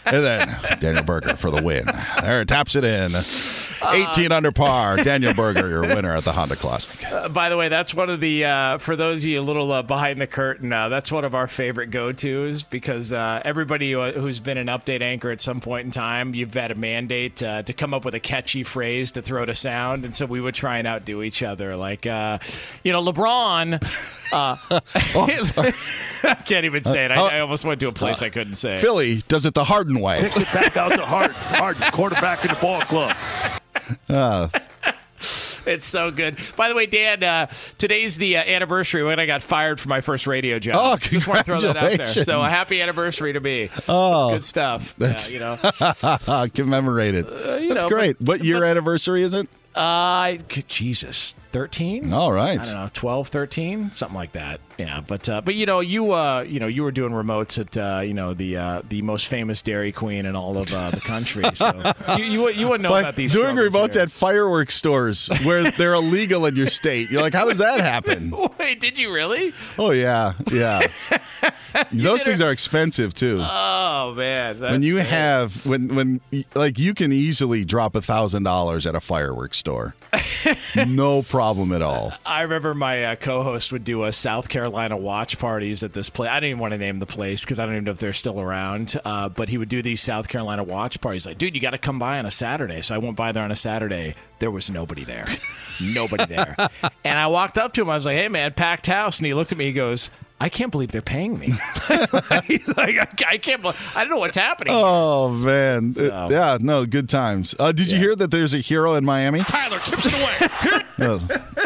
[0.04, 1.86] and then Daniel Berger for the win.
[2.20, 3.16] There, it taps it in.
[3.82, 4.96] 18 under par.
[4.96, 7.10] Daniel Berger, your winner at the Honda Classic.
[7.10, 9.70] Uh, by the way, that's one of the uh, for those of you a little
[9.72, 10.72] uh, behind the curtain.
[10.72, 14.68] Uh, that's one of our favorite go tos because uh, everybody who, who's been an
[14.68, 18.04] update anchor at some point in time, you've had a mandate uh, to come up
[18.04, 21.22] with a catchy phrase to throw to sound, and so we would try and outdo
[21.22, 21.76] each other.
[21.76, 22.10] Like, you
[22.92, 23.75] know, LeBron.
[24.32, 24.58] I
[26.46, 27.10] can't even say it.
[27.10, 28.80] I, I, almost went to a place I couldn't say.
[28.80, 30.20] Philly does it the Harden way.
[30.20, 31.34] Kicks it back out to Harden.
[31.36, 33.16] Harden, quarterback in the ball club.
[34.08, 34.48] Uh,
[35.66, 36.38] it's so good.
[36.56, 37.46] By the way, Dan, uh,
[37.78, 40.74] today's the uh, anniversary when I got fired from my first radio job.
[40.76, 42.06] Oh, Just want to throw that out there.
[42.06, 43.70] So a happy anniversary to me.
[43.88, 44.94] Oh, that's good stuff.
[44.98, 45.56] That's you know,
[46.54, 47.26] commemorated.
[47.26, 48.16] Uh, you that's know, great.
[48.18, 49.48] but- what year anniversary is it?
[49.74, 50.36] Uh,
[50.68, 52.12] Jesus, 13?
[52.12, 52.60] All right.
[52.60, 54.60] I don't know, 12, 13, something like that.
[54.76, 57.78] Yeah, but uh, but you know, you uh, you know, you were doing remotes at
[57.78, 61.00] uh, you know the uh, the most famous Dairy Queen in all of uh, the
[61.00, 61.44] country.
[61.54, 64.02] So you, you you wouldn't know about these doing remotes here.
[64.02, 67.10] at fireworks stores where they're illegal in your state.
[67.10, 68.34] You're like, how does that happen?
[68.58, 69.54] Wait, did you really?
[69.78, 70.88] Oh yeah, yeah.
[71.92, 73.40] Those things it- are expensive too.
[73.40, 76.20] Oh man, when you have when when
[76.54, 79.94] like you can easily drop a thousand dollars at a fireworks store,
[80.86, 82.12] no problem at all.
[82.24, 86.30] I remember my uh, co-host would do a South Carolina watch parties at this place.
[86.30, 88.12] I didn't even want to name the place because I don't even know if they're
[88.12, 89.00] still around.
[89.04, 91.26] Uh, but he would do these South Carolina watch parties.
[91.26, 92.82] Like, dude, you got to come by on a Saturday.
[92.82, 94.14] So I went by there on a Saturday.
[94.38, 95.26] There was nobody there,
[95.80, 96.56] nobody there.
[97.04, 97.90] And I walked up to him.
[97.90, 99.66] I was like, "Hey, man, packed house." And he looked at me.
[99.66, 100.10] He goes.
[100.38, 101.46] I can't believe they're paying me.
[102.44, 103.62] He's like, I, I can't.
[103.62, 104.74] Believe, I don't know what's happening.
[104.76, 107.54] Oh man, So- It- yeah, no, good times.
[107.58, 109.40] Uh, did you hear that there's a hero in Miami?
[109.44, 110.82] Tyler tips it away.
[110.98, 111.20] Oh,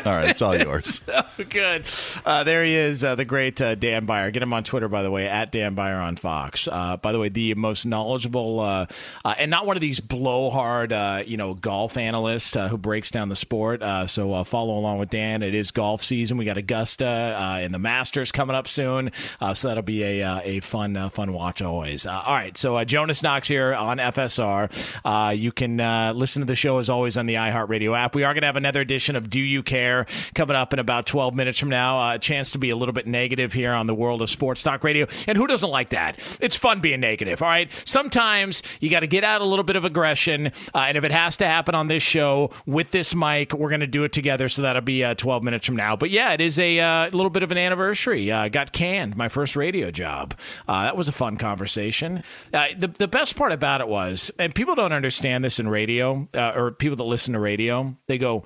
[0.07, 1.03] all right, it's all yours.
[1.07, 1.85] so good.
[2.27, 4.33] Uh, there he is, uh, the great uh, Dan Beyer.
[4.33, 6.67] Get him on Twitter, by the way, at Dan Beyer on Fox.
[6.67, 8.87] Uh, by the way, the most knowledgeable uh,
[9.25, 13.13] uh, and not one of these blowhard, uh, you know, golf analysts uh, who breaks
[13.13, 13.83] down the sport.
[13.83, 15.45] Uh, so uh, follow along with Dan.
[15.45, 16.37] It is golf season.
[16.37, 20.23] We got Augusta uh, and the Masters coming up soon, uh, so that'll be a
[20.23, 22.07] uh, a fun uh, fun watch always.
[22.07, 25.37] All right, so Jonas Knox here on FSR.
[25.37, 25.77] You can
[26.17, 28.15] listen to the show as always on the iHeartRadio app.
[28.15, 31.07] We are going to have another edition of Do You Care coming up in about
[31.07, 32.13] 12 minutes from now.
[32.13, 34.85] A chance to be a little bit negative here on the world of sports talk
[34.85, 35.07] radio.
[35.27, 36.19] And who doesn't like that?
[36.41, 37.71] It's fun being negative, all right?
[37.85, 40.49] Sometimes you got to get out a little bit of aggression.
[40.75, 43.81] Uh, and if it has to happen on this show with this mic, we're going
[43.81, 44.49] to do it together.
[44.49, 45.97] So that'll be uh, 12 minutes from now.
[45.97, 48.31] But yeah, it is a uh, little bit of an anniversary.
[48.51, 50.35] Got canned, my first radio job.
[50.69, 52.23] Uh, that was a fun conversation.
[52.53, 56.29] Uh, the, the best part about it was, and people don't understand this in radio,
[56.35, 58.45] uh, or people that listen to radio, they go,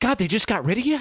[0.00, 1.00] God, they just got rid of you?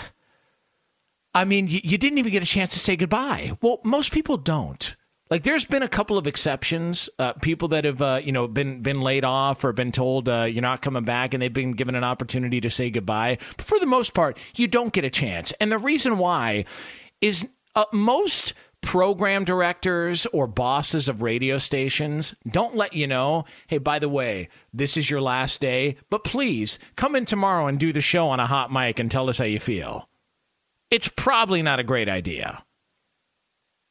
[1.34, 3.58] I mean, you, you didn't even get a chance to say goodbye.
[3.62, 4.96] Well, most people don't.
[5.30, 8.82] Like there's been a couple of exceptions, uh, people that have uh, you know been
[8.82, 11.94] been laid off or been told uh, you're not coming back, and they've been given
[11.94, 13.38] an opportunity to say goodbye.
[13.56, 16.66] But for the most part, you don't get a chance, and the reason why
[17.22, 17.48] is
[17.80, 24.00] uh, most program directors or bosses of radio stations don't let you know, hey, by
[24.00, 28.02] the way, this is your last day, but please come in tomorrow and do the
[28.02, 30.10] show on a hot mic and tell us how you feel.
[30.92, 32.64] It's probably not a great idea.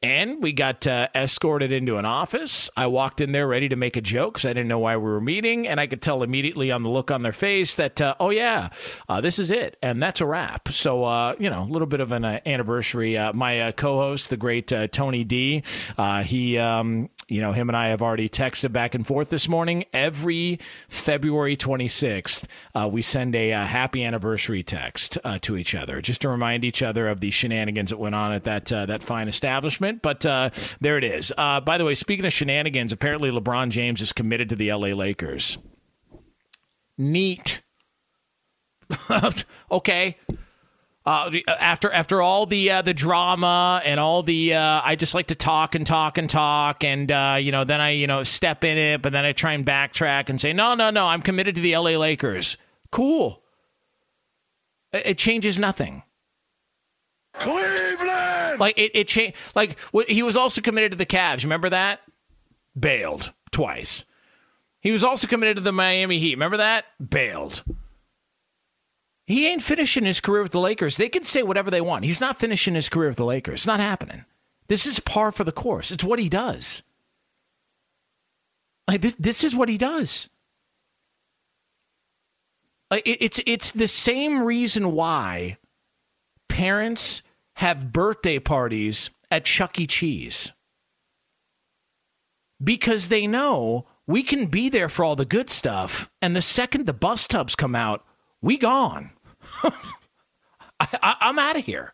[0.01, 2.69] And we got uh, escorted into an office.
[2.77, 5.03] I walked in there ready to make a joke because I didn't know why we
[5.03, 5.67] were meeting.
[5.67, 8.69] And I could tell immediately on the look on their face that, uh, oh, yeah,
[9.09, 9.77] uh, this is it.
[9.81, 10.69] And that's a wrap.
[10.71, 13.17] So, uh, you know, a little bit of an uh, anniversary.
[13.17, 15.63] Uh, my co host, the great Tony D,
[16.23, 19.85] he um, you know, him and I have already texted back and forth this morning.
[19.93, 20.59] Every
[20.89, 26.21] February 26th, uh, we send a, a, happy anniversary text uh, to each other just
[26.21, 29.27] to remind each other of the shenanigans that went on at that uh, that fine
[29.27, 30.01] establishment.
[30.01, 30.49] But uh,
[30.81, 31.31] there it is.
[31.37, 34.89] Uh, by the way, speaking of shenanigans, apparently LeBron James is committed to the LA
[34.89, 35.59] Lakers.
[36.97, 37.61] Neat.
[39.71, 40.17] okay.
[41.05, 45.27] Uh, after after all the uh, the drama and all the uh, I just like
[45.27, 48.63] to talk and talk and talk and uh, you know then I you know step
[48.63, 51.55] in it but then I try and backtrack and say no no no I'm committed
[51.55, 52.57] to the LA Lakers.
[52.91, 53.41] Cool.
[54.91, 56.03] It, it changes nothing.
[57.33, 58.59] Cleveland.
[58.59, 59.37] Like it it changed.
[59.55, 59.77] Like
[60.07, 61.43] he was also committed to the Cavs.
[61.43, 62.01] Remember that?
[62.77, 64.03] Bailed twice.
[64.81, 66.35] He was also committed to the Miami Heat.
[66.35, 66.85] Remember that?
[67.09, 67.63] Bailed.
[69.29, 70.97] He ain't finishing his career with the Lakers.
[70.97, 72.03] They can say whatever they want.
[72.03, 73.59] He's not finishing his career with the Lakers.
[73.59, 74.25] It's not happening.
[74.69, 75.91] This is par for the course.
[75.91, 76.81] It's what he does.
[78.87, 80.29] Like this, this is what he does.
[82.89, 85.57] Like it, it's it's the same reason why
[86.47, 87.21] parents
[87.57, 89.85] have birthday parties at Chuck E.
[89.85, 90.53] Cheese.
[92.63, 96.87] Because they know we can be there for all the good stuff, and the second
[96.87, 98.03] the bus tubs come out,
[98.41, 99.11] we gone.
[100.79, 101.93] I, am out of here.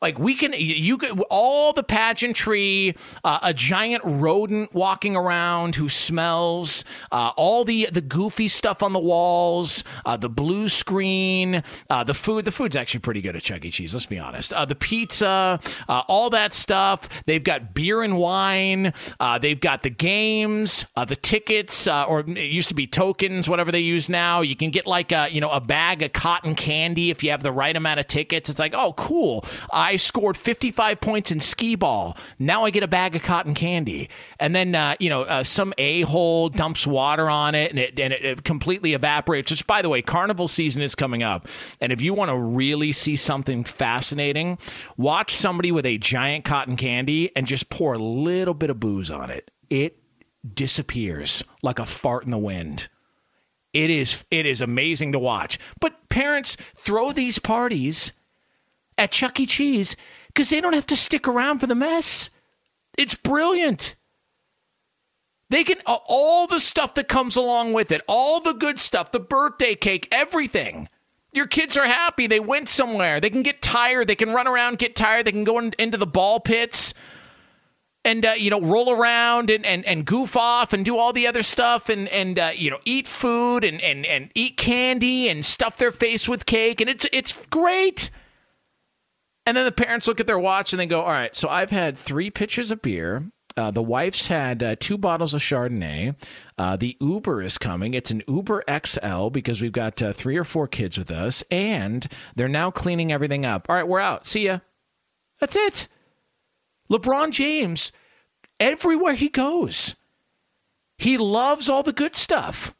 [0.00, 2.94] Like we can, you could all the pageantry,
[3.24, 8.92] uh, a giant rodent walking around who smells, uh, all the the goofy stuff on
[8.92, 12.44] the walls, uh, the blue screen, uh, the food.
[12.44, 13.72] The food's actually pretty good at Chuck E.
[13.72, 13.92] Cheese.
[13.92, 14.52] Let's be honest.
[14.52, 17.08] Uh, the pizza, uh, all that stuff.
[17.26, 18.92] They've got beer and wine.
[19.40, 24.08] they've got the games, the tickets, or it used to be tokens, whatever they use
[24.08, 24.42] now.
[24.42, 27.42] You can get like a you know a bag of cotton candy if you have
[27.42, 28.48] the right amount of tickets.
[28.48, 29.44] It's like oh cool.
[29.88, 32.14] I scored 55 points in skee ball.
[32.38, 34.10] Now I get a bag of cotton candy.
[34.38, 37.98] And then, uh, you know, uh, some a hole dumps water on it and, it
[37.98, 39.50] and it, it completely evaporates.
[39.50, 41.48] Which, by the way, carnival season is coming up.
[41.80, 44.58] And if you want to really see something fascinating,
[44.98, 49.10] watch somebody with a giant cotton candy and just pour a little bit of booze
[49.10, 49.50] on it.
[49.70, 49.96] It
[50.54, 52.88] disappears like a fart in the wind.
[53.72, 55.58] It is it is amazing to watch.
[55.80, 58.12] But parents throw these parties
[58.98, 59.46] at Chuck E.
[59.46, 59.96] Cheese
[60.26, 62.28] because they don't have to stick around for the mess.
[62.98, 63.94] It's brilliant.
[65.50, 69.20] They can, all the stuff that comes along with it, all the good stuff, the
[69.20, 70.88] birthday cake, everything.
[71.32, 72.26] Your kids are happy.
[72.26, 73.20] They went somewhere.
[73.20, 74.08] They can get tired.
[74.08, 75.26] They can run around, get tired.
[75.26, 76.92] They can go in, into the ball pits
[78.04, 81.26] and uh, you know roll around and, and, and goof off and do all the
[81.26, 85.44] other stuff and and uh, you know eat food and, and, and eat candy and
[85.44, 88.10] stuff their face with cake and it's it's great.
[89.48, 91.70] And then the parents look at their watch and they go, all right, so I've
[91.70, 93.32] had three pitchers of beer.
[93.56, 96.16] Uh, the wife's had uh, two bottles of Chardonnay.
[96.58, 97.94] Uh, the Uber is coming.
[97.94, 102.06] It's an Uber XL because we've got uh, three or four kids with us, and
[102.36, 103.64] they're now cleaning everything up.
[103.70, 104.26] All right, we're out.
[104.26, 104.58] See ya.
[105.40, 105.88] That's it.
[106.90, 107.90] LeBron James,
[108.60, 109.94] everywhere he goes,
[110.98, 112.74] he loves all the good stuff.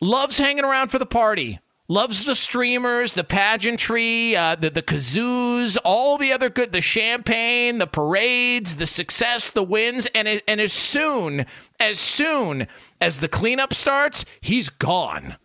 [0.00, 1.60] Loves hanging around for the party
[1.90, 7.78] loves the streamers, the pageantry, uh, the the kazoos, all the other good, the champagne,
[7.78, 11.44] the parades, the success, the wins, and and as soon
[11.80, 12.68] as soon
[13.00, 15.36] as the cleanup starts, he's gone.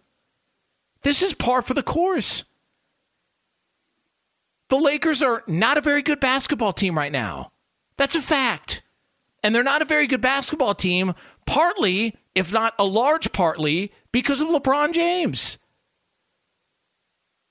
[1.02, 2.44] This is par for the course.
[4.70, 7.52] The Lakers are not a very good basketball team right now.
[7.98, 8.84] That's a fact.
[9.44, 11.14] And they're not a very good basketball team,
[11.46, 15.60] partly, if not a large partly, because of LeBron James.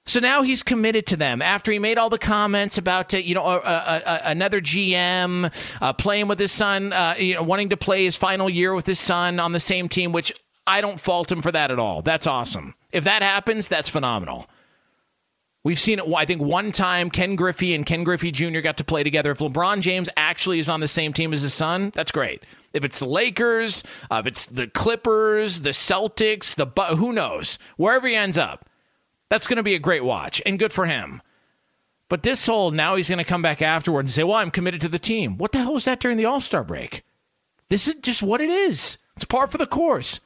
[0.06, 3.34] So now he's committed to them after he made all the comments about uh, you
[3.34, 7.70] know uh, uh, uh another GM uh, playing with his son, uh, you know, wanting
[7.70, 10.32] to play his final year with his son on the same team, which
[10.66, 12.02] I don't fault him for that at all.
[12.02, 12.74] That's awesome.
[12.92, 14.46] If that happens, that's phenomenal.
[15.62, 18.60] We've seen it, I think, one time Ken Griffey and Ken Griffey Jr.
[18.60, 19.30] got to play together.
[19.30, 22.42] If LeBron James actually is on the same team as his son, that's great.
[22.74, 28.06] If it's the Lakers, uh, if it's the Clippers, the Celtics, the who knows, wherever
[28.06, 28.68] he ends up,
[29.30, 31.22] that's going to be a great watch and good for him.
[32.08, 34.80] But this whole now he's going to come back afterward and say, "Well, I'm committed
[34.82, 37.02] to the team." What the hell was that during the All Star break?
[37.68, 38.98] This is just what it is.
[39.16, 40.20] It's par for the course.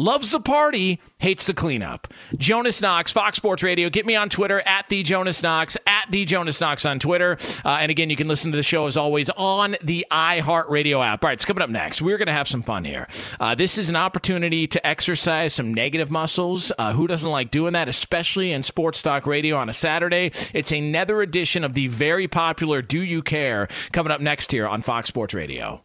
[0.00, 2.08] Loves the party, hates the cleanup.
[2.38, 3.90] Jonas Knox, Fox Sports Radio.
[3.90, 7.36] Get me on Twitter at the Jonas Knox, at the Jonas Knox on Twitter.
[7.66, 11.22] Uh, and again, you can listen to the show as always on the iHeartRadio app.
[11.22, 12.00] All right, it's coming up next.
[12.00, 13.08] We're going to have some fun here.
[13.38, 16.72] Uh, this is an opportunity to exercise some negative muscles.
[16.78, 20.32] Uh, who doesn't like doing that, especially in sports talk radio on a Saturday?
[20.54, 24.80] It's another edition of the very popular Do You Care coming up next here on
[24.80, 25.84] Fox Sports Radio.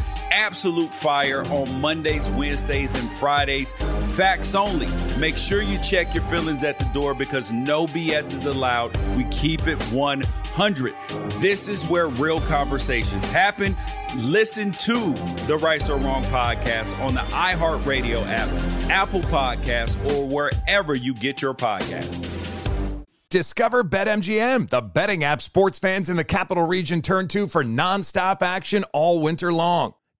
[0.31, 3.73] Absolute fire on Mondays, Wednesdays, and Fridays.
[4.15, 4.87] Facts only.
[5.19, 8.95] Make sure you check your feelings at the door because no BS is allowed.
[9.17, 10.95] We keep it 100.
[11.39, 13.75] This is where real conversations happen.
[14.15, 15.13] Listen to
[15.47, 18.49] the Right or Wrong podcast on the iHeartRadio app,
[18.89, 22.29] Apple Podcasts, or wherever you get your podcasts.
[23.29, 28.41] Discover BetMGM, the betting app sports fans in the capital region turn to for nonstop
[28.41, 29.93] action all winter long.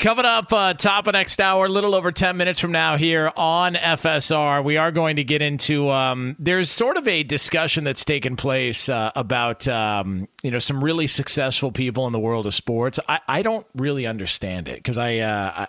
[0.00, 3.30] Coming up, uh, top of next hour, a little over 10 minutes from now here
[3.36, 5.88] on FSR, we are going to get into.
[5.90, 10.82] Um, there's sort of a discussion that's taken place uh, about, um, you know, some
[10.82, 12.98] really successful people in the world of sports.
[13.08, 15.68] I, I don't really understand it because I, uh, I,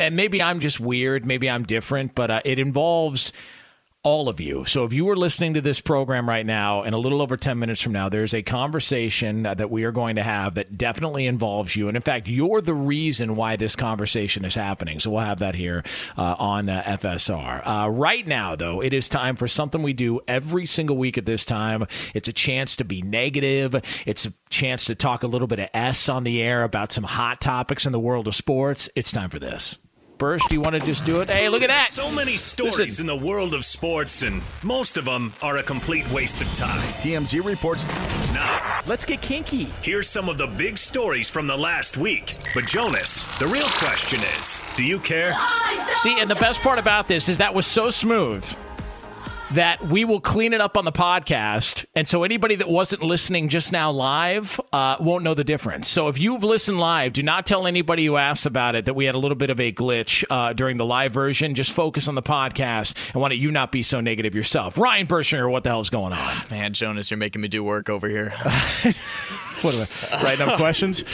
[0.00, 3.32] and maybe I'm just weird, maybe I'm different, but uh, it involves
[4.04, 4.66] all of you.
[4.66, 7.58] So if you are listening to this program right now, and a little over 10
[7.58, 11.74] minutes from now, there's a conversation that we are going to have that definitely involves
[11.74, 11.88] you.
[11.88, 15.00] And in fact, you're the reason why this conversation is happening.
[15.00, 15.82] So we'll have that here
[16.18, 17.62] uh, on uh, FSR.
[17.64, 21.24] Uh, right now, though, it is time for something we do every single week at
[21.24, 21.86] this time.
[22.12, 23.74] It's a chance to be negative,
[24.04, 27.04] it's a chance to talk a little bit of S on the air about some
[27.04, 28.90] hot topics in the world of sports.
[28.94, 29.78] It's time for this.
[30.18, 31.28] Burst, do you want to just do it?
[31.28, 31.88] Hey, look at that.
[31.92, 33.08] So many stories Listen.
[33.08, 36.80] in the world of sports, and most of them are a complete waste of time.
[37.02, 37.84] TMZ reports.
[38.32, 39.64] Now, let's get kinky.
[39.82, 42.36] Here's some of the big stories from the last week.
[42.54, 45.36] But, Jonas, the real question is do you care?
[45.98, 48.44] See, and the best part about this is that was so smooth
[49.54, 51.84] that we will clean it up on the podcast.
[51.94, 55.88] And so anybody that wasn't listening just now live uh, won't know the difference.
[55.88, 59.04] So if you've listened live, do not tell anybody who asks about it that we
[59.04, 61.54] had a little bit of a glitch uh, during the live version.
[61.54, 64.76] Just focus on the podcast and why don't you not be so negative yourself?
[64.76, 66.36] Ryan Bershinger, what the hell's going on?
[66.50, 68.30] Man, Jonas, you're making me do work over here.
[69.62, 71.04] what am I writing up questions?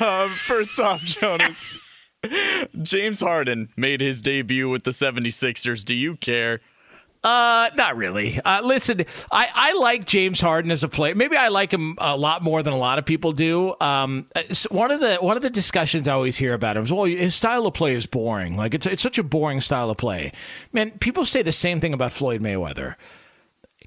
[0.00, 1.74] um, first off, Jonas.
[2.82, 5.84] James Harden made his debut with the 76ers.
[5.84, 6.60] Do you care?
[7.22, 8.40] Uh, not really.
[8.40, 11.14] Uh, listen, I, I like James Harden as a player.
[11.14, 13.74] Maybe I like him a lot more than a lot of people do.
[13.80, 14.26] Um,
[14.70, 17.34] one of the one of the discussions I always hear about him is, well, his
[17.34, 18.56] style of play is boring.
[18.56, 20.32] Like it's it's such a boring style of play.
[20.72, 22.94] Man, people say the same thing about Floyd Mayweather.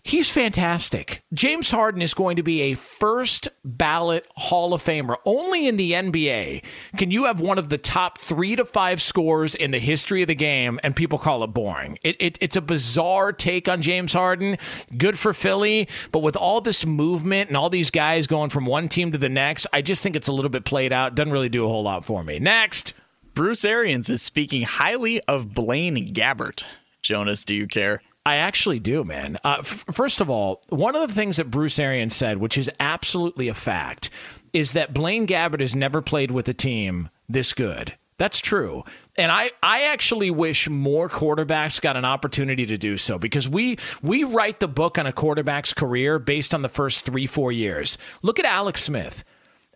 [0.06, 1.24] He's fantastic.
[1.34, 5.16] James Harden is going to be a first ballot Hall of Famer.
[5.24, 6.62] Only in the NBA
[6.98, 10.28] can you have one of the top three to five scores in the history of
[10.28, 12.00] the game and people call it boring.
[12.04, 14.58] It, it, it's a bizarre take on James Harden.
[14.98, 18.90] Good for Philly, but with all this movement and all these guys going from one
[18.90, 21.16] team to the next, I just think it's a little bit played out.
[21.16, 22.40] Doesn't really do a whole lot for me.
[22.40, 22.94] Next.
[23.36, 26.66] Bruce Arians is speaking highly of Blaine Gabbert.
[27.02, 28.02] Jonas, do you care?
[28.26, 29.38] I actually do, man.
[29.44, 32.70] Uh, f- first of all, one of the things that Bruce Arians said, which is
[32.80, 34.10] absolutely a fact,
[34.54, 37.96] is that Blaine Gabbert has never played with a team this good.
[38.18, 38.84] That's true.
[39.18, 43.78] And I, I actually wish more quarterbacks got an opportunity to do so because we
[44.02, 47.98] we write the book on a quarterback's career based on the first three, four years.
[48.22, 49.24] Look at Alex Smith.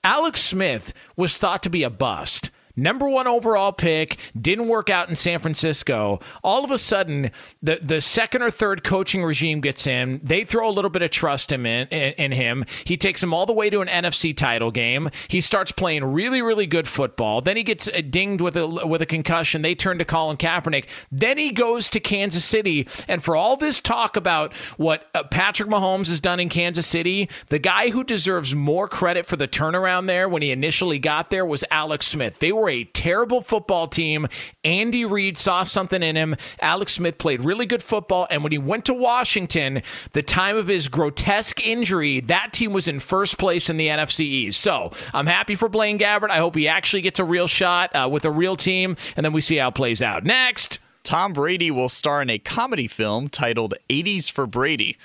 [0.04, 5.10] Alex Smith was thought to be a bust number one overall pick, didn't work out
[5.10, 6.20] in San Francisco.
[6.44, 10.22] All of a sudden, the the second or third coaching regime gets in.
[10.24, 12.64] They throw a little bit of trust in, in, in him.
[12.86, 15.10] He takes him all the way to an NFC title game.
[15.28, 17.42] He starts playing really, really good football.
[17.42, 19.62] Then he gets uh, dinged with a with a concussion.
[19.62, 20.86] They turn to Colin Kaepernick.
[21.12, 25.70] Then he goes to Kansas City, and for all this talk about what uh, Patrick
[25.70, 30.08] Mahomes has done in Kansas City, the guy who deserves more credit for the turnaround
[30.08, 32.40] there when he initially got there was Alex Smith.
[32.40, 34.28] They were were a terrible football team.
[34.66, 36.36] Andy Reid saw something in him.
[36.60, 38.28] Alex Smith played really good football.
[38.30, 42.90] And when he went to Washington, the time of his grotesque injury, that team was
[42.90, 44.60] in first place in the NFC East.
[44.60, 46.30] So I'm happy for Blaine Gabbert.
[46.30, 48.98] I hope he actually gets a real shot uh, with a real team.
[49.16, 50.26] And then we see how it plays out.
[50.26, 50.80] Next.
[51.04, 54.98] Tom Brady will star in a comedy film titled 80s for Brady.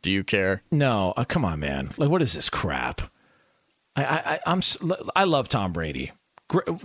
[0.00, 0.62] Do you care?
[0.70, 1.12] No.
[1.14, 1.90] Uh, come on, man.
[1.98, 3.02] Like, what is this crap?
[3.94, 4.62] I, I, I'm
[5.14, 6.12] I love Tom Brady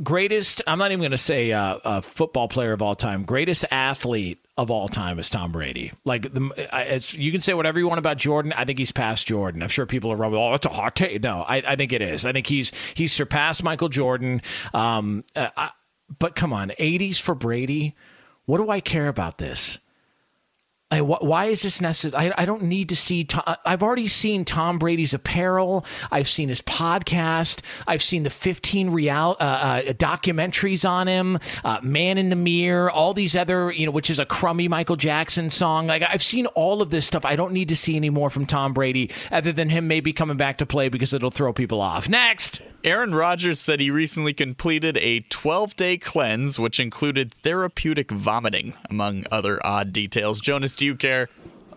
[0.04, 0.62] greatest.
[0.66, 3.24] I'm not even going to say uh, a football player of all time.
[3.24, 5.92] Greatest athlete of all time is Tom Brady.
[6.06, 8.54] Like the, you can say whatever you want about Jordan.
[8.54, 9.62] I think he's past Jordan.
[9.62, 10.34] I'm sure people are wrong.
[10.34, 11.22] Oh, it's a hot take.
[11.22, 12.26] No, I, I, think it is.
[12.26, 14.42] I think he's he's surpassed Michael Jordan.
[14.74, 15.70] Um, uh, I,
[16.20, 17.96] but come on, 80s for Brady.
[18.46, 19.78] What do I care about this?
[20.90, 22.32] I, why is this necessary?
[22.32, 23.26] I, I don't need to see.
[23.26, 25.86] Tom, I've already seen Tom Brady's apparel.
[26.12, 27.60] I've seen his podcast.
[27.86, 31.40] I've seen the 15 real uh, uh, documentaries on him.
[31.66, 32.90] Uh, Man in the Mirror.
[32.92, 35.88] All these other, you know, which is a crummy Michael Jackson song.
[35.88, 37.26] Like I've seen all of this stuff.
[37.26, 40.38] I don't need to see any more from Tom Brady, other than him maybe coming
[40.38, 42.08] back to play because it'll throw people off.
[42.08, 42.62] Next.
[42.88, 49.26] Aaron Rodgers said he recently completed a 12 day cleanse, which included therapeutic vomiting, among
[49.30, 50.40] other odd details.
[50.40, 51.28] Jonas, do you care?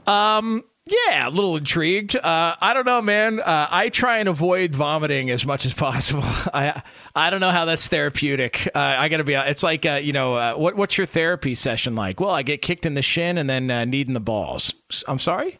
[0.06, 2.14] Um, yeah, a little intrigued.
[2.14, 3.40] Uh, I don't know, man.
[3.40, 6.22] Uh, I try and avoid vomiting as much as possible.
[6.54, 6.80] I
[7.16, 8.68] I don't know how that's therapeutic.
[8.72, 9.34] Uh, I got to be.
[9.34, 12.20] It's like uh, you know, uh, what what's your therapy session like?
[12.20, 14.76] Well, I get kicked in the shin and then uh, kneed in the balls.
[15.08, 15.58] I'm sorry.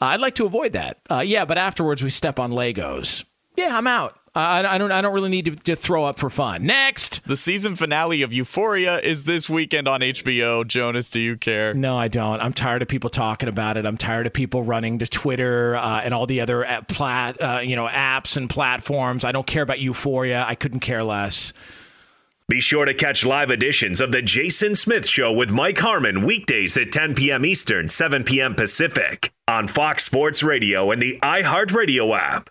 [0.00, 0.98] I'd like to avoid that.
[1.24, 3.22] yeah, but afterwards we step on Legos.
[3.54, 4.18] Yeah, I'm out.
[4.34, 4.90] I, I, don't.
[4.90, 6.64] I don't really need to, to, throw up for fun.
[6.64, 10.66] Next, the season finale of Euphoria is this weekend on HBO.
[10.66, 11.74] Jonas, do you care?
[11.74, 12.40] No, I don't.
[12.40, 13.84] I'm tired of people talking about it.
[13.84, 17.60] I'm tired of people running to Twitter uh, and all the other app, plat, uh,
[17.60, 19.22] you know, apps and platforms.
[19.22, 20.46] I don't care about Euphoria.
[20.48, 21.52] I couldn't care less.
[22.48, 26.76] Be sure to catch live editions of The Jason Smith Show with Mike Harmon weekdays
[26.76, 27.44] at 10 p.m.
[27.44, 28.54] Eastern, 7 p.m.
[28.54, 32.50] Pacific on Fox Sports Radio and the iHeartRadio app.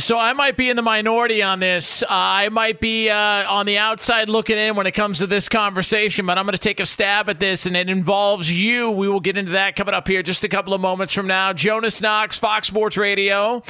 [0.00, 2.02] So I might be in the minority on this.
[2.02, 5.46] Uh, I might be uh, on the outside looking in when it comes to this
[5.46, 8.90] conversation, but I'm going to take a stab at this, and it involves you.
[8.90, 11.52] We will get into that coming up here just a couple of moments from now.
[11.52, 13.62] Jonas Knox, Fox Sports Radio.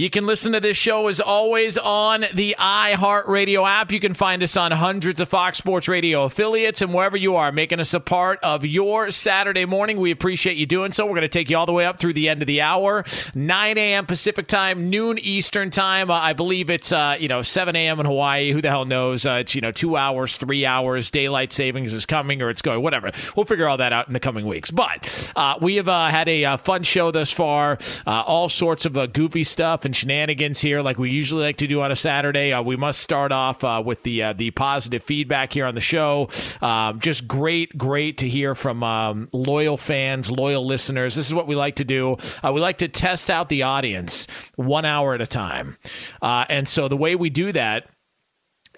[0.00, 3.92] You can listen to this show as always on the iHeartRadio app.
[3.92, 7.52] You can find us on hundreds of Fox Sports Radio affiliates and wherever you are,
[7.52, 10.00] making us a part of your Saturday morning.
[10.00, 11.04] We appreciate you doing so.
[11.04, 13.04] We're going to take you all the way up through the end of the hour,
[13.34, 14.06] 9 a.m.
[14.06, 16.10] Pacific time, noon Eastern time.
[16.10, 18.00] Uh, I believe it's uh, you know 7 a.m.
[18.00, 18.52] in Hawaii.
[18.52, 19.26] Who the hell knows?
[19.26, 21.10] Uh, it's you know two hours, three hours.
[21.10, 22.82] Daylight savings is coming or it's going.
[22.82, 23.12] Whatever.
[23.36, 24.70] We'll figure all that out in the coming weeks.
[24.70, 27.76] But uh, we have uh, had a uh, fun show thus far.
[28.06, 31.90] all sorts of goofy stuff and shenanigans here, like we usually like to do on
[31.90, 32.52] a Saturday.
[32.52, 35.80] Uh, we must start off uh, with the uh, the positive feedback here on the
[35.80, 36.28] show.
[36.62, 41.16] Um, just great, great to hear from um, loyal fans, loyal listeners.
[41.16, 42.18] This is what we like to do.
[42.40, 45.76] Uh, we like to test out the audience one hour at a time,
[46.22, 47.88] uh, and so the way we do that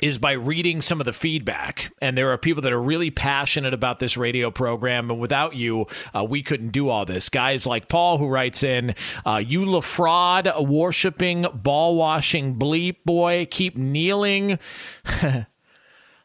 [0.03, 1.95] is by reading some of the feedback.
[2.03, 5.11] And there are people that are really passionate about this radio program.
[5.11, 7.29] And without you, uh, we couldn't do all this.
[7.29, 13.77] Guys like Paul, who writes in, uh, You LaFraud, worshiping, ball washing bleep boy, keep
[13.77, 14.59] kneeling.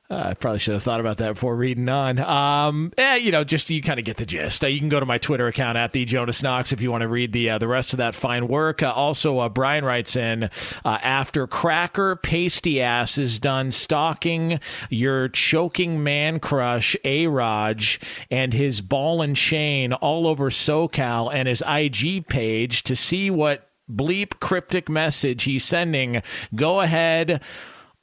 [0.10, 2.18] I probably should have thought about that before reading on.
[2.20, 4.64] Um, eh, you know, just you kind of get the gist.
[4.64, 7.02] Uh, you can go to my Twitter account at the Jonas Knox if you want
[7.02, 8.82] to read the uh, the rest of that fine work.
[8.82, 10.50] Uh, also, uh, Brian writes in uh,
[10.86, 18.00] after Cracker Pasty Ass is done stalking your choking man crush A Raj
[18.32, 23.68] and his ball and chain all over SoCal and his IG page to see what
[23.92, 26.22] bleep cryptic message he's sending.
[26.56, 27.42] Go ahead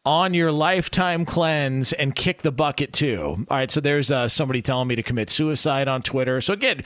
[0.04, 3.46] on your lifetime cleanse and kick the bucket too.
[3.48, 6.40] All right, so there's uh, somebody telling me to commit suicide on Twitter.
[6.40, 6.84] So again,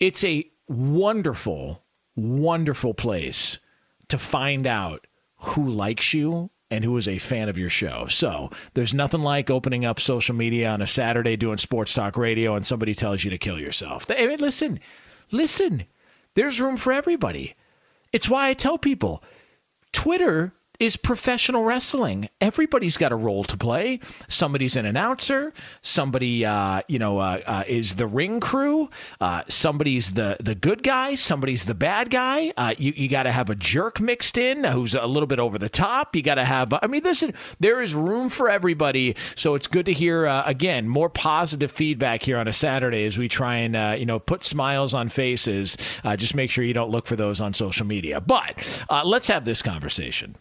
[0.00, 1.84] it's a wonderful,
[2.14, 3.58] wonderful place
[4.08, 5.06] to find out
[5.38, 8.06] who likes you and who is a fan of your show.
[8.08, 12.56] So there's nothing like opening up social media on a Saturday doing sports talk radio
[12.56, 14.06] and somebody tells you to kill yourself.
[14.10, 14.80] I mean, listen,
[15.30, 15.84] listen,
[16.34, 17.54] there's room for everybody.
[18.12, 19.22] It's why I tell people
[19.92, 22.28] Twitter is professional wrestling.
[22.40, 24.00] Everybody's got a role to play.
[24.28, 25.52] Somebody's an announcer.
[25.82, 28.88] Somebody, uh, you know, uh, uh, is the ring crew.
[29.20, 31.14] Uh, somebody's the the good guy.
[31.14, 32.52] Somebody's the bad guy.
[32.56, 35.58] Uh, you you got to have a jerk mixed in who's a little bit over
[35.58, 36.14] the top.
[36.14, 36.72] You got to have.
[36.72, 39.16] I mean, listen, there is room for everybody.
[39.34, 43.18] So it's good to hear uh, again more positive feedback here on a Saturday as
[43.18, 45.76] we try and you know put smiles on faces.
[46.16, 48.20] just make sure you don't look for those on social media.
[48.20, 50.36] But let's have this conversation.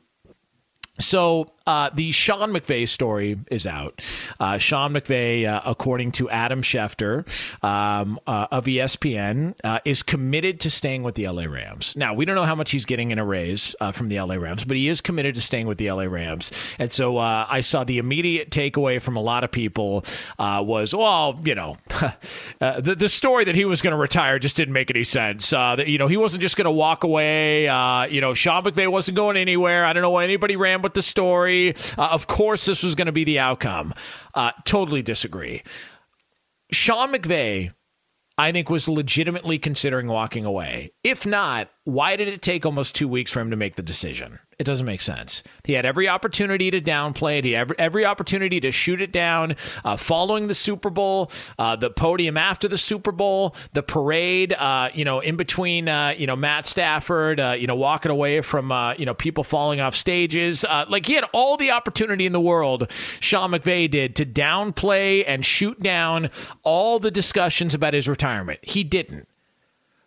[1.00, 4.02] So uh, the Sean McVay story is out.
[4.40, 7.26] Uh, Sean McVay, uh, according to Adam Schefter
[7.64, 11.94] um, uh, of ESPN, uh, is committed to staying with the LA Rams.
[11.96, 14.36] Now we don't know how much he's getting in a raise uh, from the LA
[14.36, 16.52] Rams, but he is committed to staying with the LA Rams.
[16.78, 20.06] And so I saw the immediate takeaway from a lot of people
[20.38, 21.78] was, well, you know,
[22.60, 25.50] the the story that he was going to retire just didn't make any sense.
[25.50, 27.64] that you know he wasn't just going to walk away.
[28.10, 29.86] you know, Sean McVay wasn't going anywhere.
[29.86, 31.55] I don't know why anybody ran with the story.
[31.98, 33.94] Uh, of course, this was going to be the outcome.
[34.34, 35.64] Uh, totally disagree.
[36.72, 37.72] Sean McVay,
[38.38, 40.92] I think, was legitimately considering walking away.
[41.04, 44.40] If not, why did it take almost two weeks for him to make the decision?
[44.58, 45.44] It doesn't make sense.
[45.66, 47.46] He had every opportunity to downplay it.
[47.46, 49.58] He had every, every opportunity to shoot it down.
[49.84, 51.30] Uh, following the Super Bowl,
[51.60, 56.14] uh, the podium after the Super Bowl, the parade, uh, you know, in between, uh,
[56.18, 59.82] you know, Matt Stafford, uh, you know, walking away from, uh, you know, people falling
[59.82, 60.64] off stages.
[60.88, 62.90] like he had all the opportunity in the world.
[63.20, 66.30] Sean McVay did to downplay and shoot down
[66.64, 68.60] all the discussions about his retirement.
[68.62, 69.28] He didn't.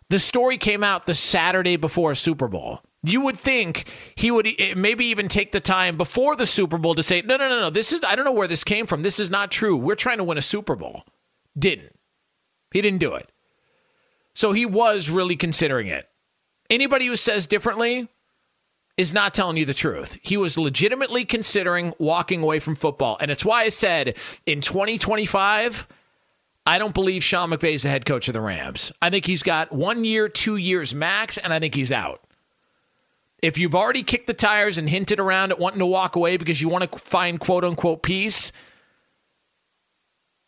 [0.09, 2.81] The story came out the Saturday before Super Bowl.
[3.01, 6.95] You would think he would eh, maybe even take the time before the Super Bowl
[6.95, 9.03] to say, no, no, no, no, this is, I don't know where this came from.
[9.03, 9.77] This is not true.
[9.77, 11.03] We're trying to win a Super Bowl.
[11.57, 11.97] Didn't.
[12.71, 13.31] He didn't do it.
[14.33, 16.09] So he was really considering it.
[16.69, 18.09] Anybody who says differently
[18.95, 20.19] is not telling you the truth.
[20.21, 23.17] He was legitimately considering walking away from football.
[23.21, 25.87] And it's why I said in 2025,
[26.65, 28.91] I don't believe Sean McVay is the head coach of the Rams.
[29.01, 32.21] I think he's got one year, two years max, and I think he's out.
[33.41, 36.61] If you've already kicked the tires and hinted around at wanting to walk away because
[36.61, 38.51] you want to find quote unquote peace,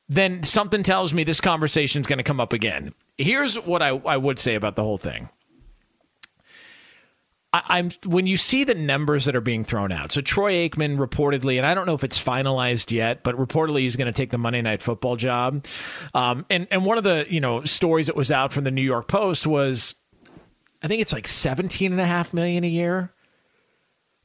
[0.09, 2.93] then something tells me this conversation is going to come up again.
[3.17, 5.29] Here's what I, I would say about the whole thing.
[7.53, 10.13] I, am when you see the numbers that are being thrown out.
[10.13, 13.97] So Troy Aikman reportedly, and I don't know if it's finalized yet, but reportedly he's
[13.97, 15.65] going to take the Monday Night Football job.
[16.13, 18.81] Um, and and one of the you know stories that was out from the New
[18.81, 19.95] York Post was
[20.81, 23.11] I think it's like 17 and a half million a year.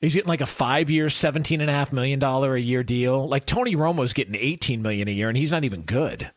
[0.00, 3.26] He's getting like a five year, seventeen and a half million dollar a year deal.
[3.28, 6.30] Like Tony Romo's getting 18 million a year, and he's not even good.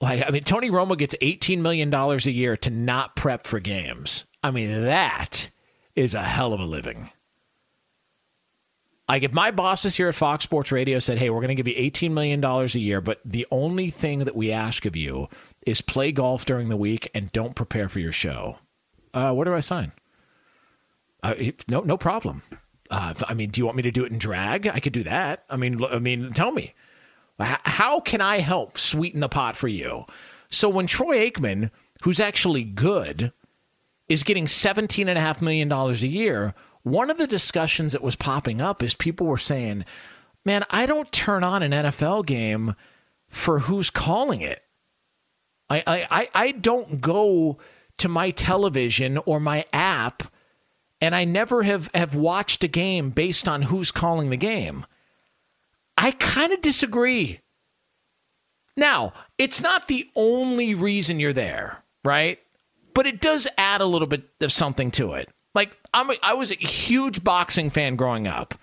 [0.00, 4.26] Like, I mean, Tony Romo gets $18 million a year to not prep for games.
[4.44, 5.48] I mean, that
[5.96, 7.10] is a hell of a living.
[9.08, 11.66] Like, if my bosses here at Fox Sports Radio said, hey, we're going to give
[11.66, 15.28] you $18 million a year, but the only thing that we ask of you
[15.66, 18.58] is play golf during the week and don't prepare for your show
[19.14, 19.92] uh, where do I sign?
[21.22, 21.34] Uh,
[21.68, 22.42] no, no problem.
[22.90, 24.66] Uh, I mean, do you want me to do it in drag?
[24.66, 25.44] I could do that.
[25.50, 26.74] I mean, I mean, tell me,
[27.38, 30.04] how can I help sweeten the pot for you?
[30.48, 31.70] So when Troy Aikman,
[32.02, 33.32] who's actually good,
[34.08, 38.02] is getting seventeen and a half million dollars a year, one of the discussions that
[38.02, 39.84] was popping up is people were saying,
[40.44, 42.74] "Man, I don't turn on an NFL game
[43.28, 44.62] for who's calling it.
[45.68, 47.58] I I I don't go."
[47.98, 50.22] To my television or my app
[51.00, 54.84] and I never have, have watched a game based on who's calling the game.
[55.96, 57.40] I kind of disagree.
[58.76, 62.38] Now, it's not the only reason you're there, right?
[62.94, 65.28] But it does add a little bit of something to it.
[65.54, 68.54] Like I'm a, I was a huge boxing fan growing up.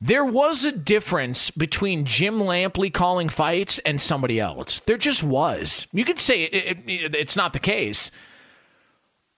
[0.00, 4.80] There was a difference between Jim Lampley calling fights and somebody else.
[4.80, 5.86] There just was.
[5.92, 8.10] You could say it, it, it's not the case,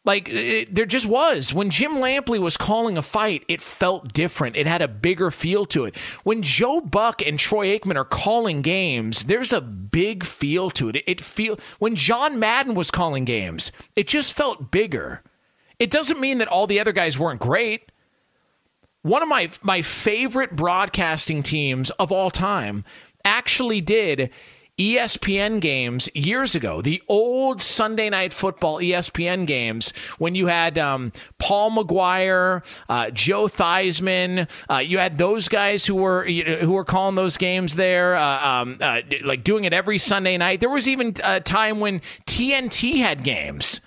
[0.05, 4.57] like it, there just was when Jim Lampley was calling a fight, it felt different.
[4.57, 5.97] It had a bigger feel to it.
[6.25, 10.97] When Joe Buck and Troy Aikman are calling games, there's a big feel to it.
[10.97, 15.23] It, it feel when John Madden was calling games, it just felt bigger.
[15.79, 17.91] It doesn't mean that all the other guys weren't great.
[19.03, 22.85] One of my my favorite broadcasting teams of all time
[23.25, 24.31] actually did
[24.79, 31.13] ESPN games years ago, the old Sunday night football ESPN games when you had um,
[31.39, 36.73] Paul Maguire, uh, Joe Theismann, uh, you had those guys who were you know, who
[36.73, 40.59] were calling those games there, uh, um, uh, like doing it every Sunday night.
[40.59, 43.81] There was even a time when TNT had games.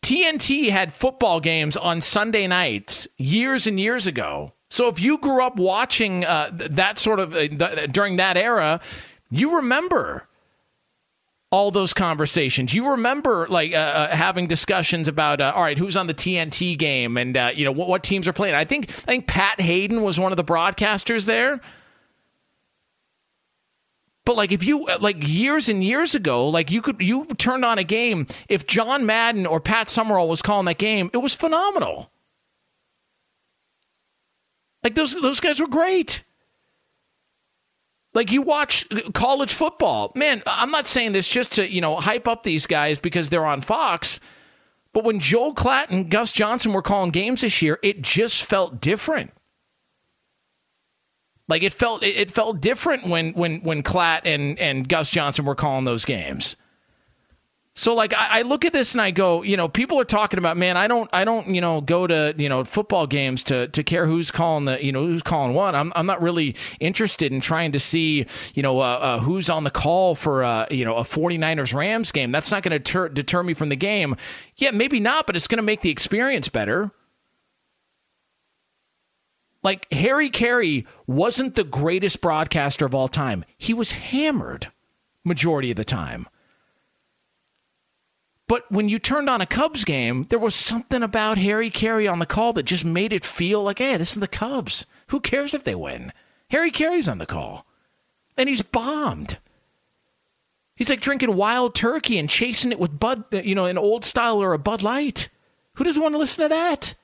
[0.00, 4.54] TNT had football games on Sunday nights years and years ago.
[4.70, 8.80] So if you grew up watching uh, that sort of uh, th- during that era,
[9.30, 10.26] you remember
[11.50, 12.72] all those conversations.
[12.72, 16.78] You remember like uh, uh, having discussions about uh, all right, who's on the TNT
[16.78, 18.54] game and uh, you know what, what teams are playing.
[18.54, 21.60] I think I think Pat Haden was one of the broadcasters there.
[24.24, 27.64] But like if you uh, like years and years ago, like you could you turned
[27.64, 31.34] on a game if John Madden or Pat Summerall was calling that game, it was
[31.34, 32.12] phenomenal.
[34.84, 36.22] Like those those guys were great.
[38.12, 40.12] Like you watch college football.
[40.14, 43.46] Man, I'm not saying this just to, you know, hype up these guys because they're
[43.46, 44.18] on Fox.
[44.92, 48.80] But when Joel Klatt and Gus Johnson were calling games this year, it just felt
[48.80, 49.30] different.
[51.46, 55.56] Like it felt it felt different when when when Klatt and and Gus Johnson were
[55.56, 56.56] calling those games.
[57.80, 60.36] So like I, I, look at this and I go, you know, people are talking
[60.36, 63.68] about, man, I don't, I don't, you know, go to you know football games to
[63.68, 65.74] to care who's calling the, you know, who's calling what.
[65.74, 69.64] I'm I'm not really interested in trying to see, you know, uh, uh, who's on
[69.64, 72.32] the call for, uh, you know, a 49ers Rams game.
[72.32, 74.14] That's not going to deter, deter me from the game.
[74.56, 76.90] Yeah, maybe not, but it's going to make the experience better.
[79.62, 83.42] Like Harry Caray wasn't the greatest broadcaster of all time.
[83.56, 84.70] He was hammered
[85.24, 86.28] majority of the time.
[88.50, 92.18] But when you turned on a Cubs game, there was something about Harry Caray on
[92.18, 94.86] the call that just made it feel like, hey, this is the Cubs.
[95.10, 96.12] Who cares if they win?
[96.50, 97.64] Harry Caray's on the call.
[98.36, 99.38] And he's bombed.
[100.74, 104.42] He's like drinking wild turkey and chasing it with Bud, you know, an old style
[104.42, 105.28] or a Bud Light.
[105.74, 106.96] Who doesn't want to listen to that?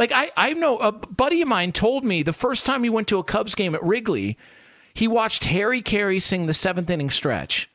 [0.00, 3.06] Like I, I know a buddy of mine told me the first time he went
[3.06, 4.36] to a Cubs game at Wrigley,
[4.94, 7.70] he watched Harry Caray sing the seventh inning stretch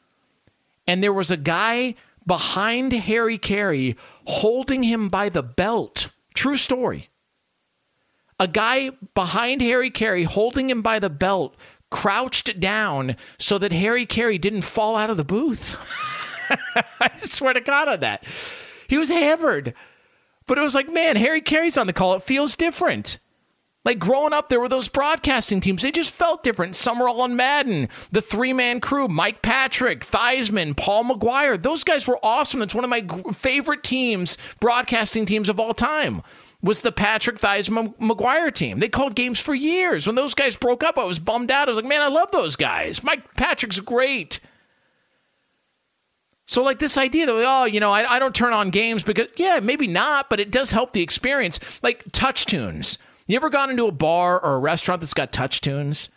[0.87, 6.09] and there was a guy behind Harry Caray holding him by the belt.
[6.33, 7.09] True story.
[8.39, 11.55] A guy behind Harry Caray holding him by the belt
[11.89, 15.75] crouched down so that Harry Caray didn't fall out of the booth.
[16.99, 18.25] I swear to God on that.
[18.87, 19.73] He was hammered.
[20.45, 22.15] But it was like, man, Harry Caray's on the call.
[22.15, 23.19] It feels different.
[23.85, 25.81] Like growing up, there were those broadcasting teams.
[25.81, 26.75] They just felt different.
[26.75, 27.89] Summerall on Madden.
[28.11, 31.57] The three man crew, Mike Patrick, Theismann, Paul Maguire.
[31.57, 32.61] Those guys were awesome.
[32.61, 36.21] It's one of my favorite teams, broadcasting teams of all time.
[36.61, 38.79] Was the Patrick Theismann Maguire team.
[38.79, 40.07] They called games for years.
[40.07, 41.67] When those guys broke up, I was bummed out.
[41.67, 43.03] I was like, man, I love those guys.
[43.03, 44.39] Mike Patrick's great.
[46.45, 49.27] So, like this idea that, oh, you know, I, I don't turn on games because,
[49.35, 51.59] yeah, maybe not, but it does help the experience.
[51.81, 52.97] Like touch tunes.
[53.25, 56.09] You ever gone into a bar or a restaurant that's got touch tunes?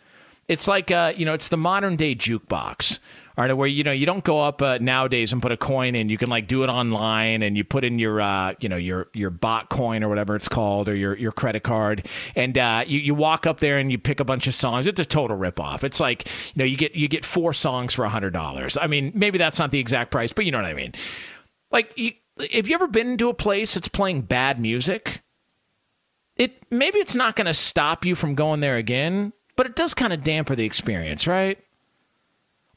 [0.47, 2.99] It's like, uh, you know, it's the modern day jukebox.
[3.37, 6.09] Right, where you know you don't go up uh, nowadays and put a coin in.
[6.09, 9.09] You can like do it online, and you put in your uh, you know your
[9.13, 12.97] your bot coin or whatever it's called, or your your credit card, and uh, you
[12.97, 14.87] you walk up there and you pick a bunch of songs.
[14.87, 15.83] It's a total ripoff.
[15.83, 18.75] It's like you know you get you get four songs for a hundred dollars.
[18.75, 20.95] I mean, maybe that's not the exact price, but you know what I mean.
[21.69, 22.13] Like, you,
[22.53, 25.21] have you ever been to a place that's playing bad music?
[26.37, 29.93] It maybe it's not going to stop you from going there again, but it does
[29.93, 31.59] kind of damper the experience, right?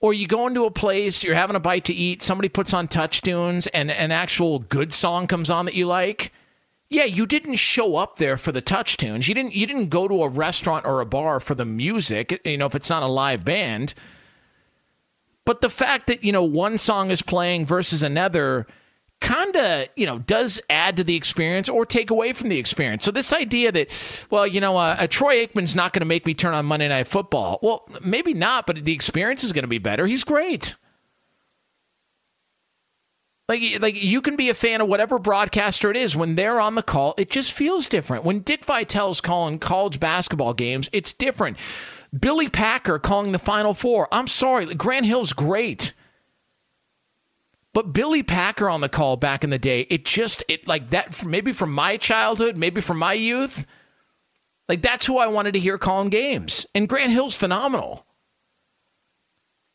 [0.00, 2.88] Or you go into a place, you're having a bite to eat, somebody puts on
[2.88, 6.32] touch tunes, and an actual good song comes on that you like.
[6.88, 9.28] Yeah, you didn't show up there for the touch tunes.
[9.28, 12.56] You didn't you didn't go to a restaurant or a bar for the music, you
[12.56, 13.94] know, if it's not a live band.
[15.44, 18.66] But the fact that, you know, one song is playing versus another
[19.20, 23.04] kind of, you know, does add to the experience or take away from the experience.
[23.04, 23.88] So this idea that,
[24.30, 27.06] well, you know, uh, Troy Aikman's not going to make me turn on Monday Night
[27.06, 27.58] Football.
[27.62, 30.06] Well, maybe not, but the experience is going to be better.
[30.06, 30.74] He's great.
[33.48, 36.14] Like, like you can be a fan of whatever broadcaster it is.
[36.14, 38.24] When they're on the call, it just feels different.
[38.24, 41.56] When Dick Vitale's calling college basketball games, it's different.
[42.16, 44.08] Billy Packer calling the Final Four.
[44.12, 45.92] I'm sorry, Grant Hill's great.
[47.72, 51.24] But Billy Packer on the call back in the day, it just it like that
[51.24, 53.64] maybe from my childhood, maybe from my youth.
[54.68, 56.66] Like that's who I wanted to hear calling games.
[56.74, 58.06] And Grant Hill's phenomenal.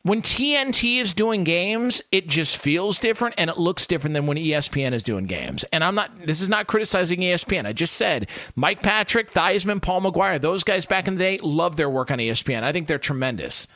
[0.04, 4.38] When TNT is doing games, it just feels different and it looks different than when
[4.38, 5.64] ESPN is doing games.
[5.72, 7.66] And I'm not this is not criticizing ESPN.
[7.66, 11.78] I just said Mike Patrick, Theismann, Paul Maguire, those guys back in the day love
[11.78, 12.62] their work on ESPN.
[12.62, 13.68] I think they're tremendous.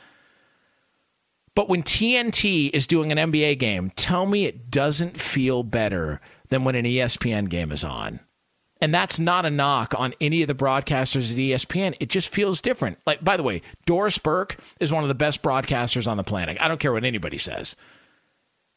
[1.56, 6.64] But when TNT is doing an NBA game, tell me it doesn't feel better than
[6.64, 8.20] when an ESPN game is on.
[8.80, 11.96] And that's not a knock on any of the broadcasters at ESPN.
[12.00, 12.98] It just feels different.
[13.06, 16.56] Like, by the way, Doris Burke is one of the best broadcasters on the planet.
[16.60, 17.76] I don't care what anybody says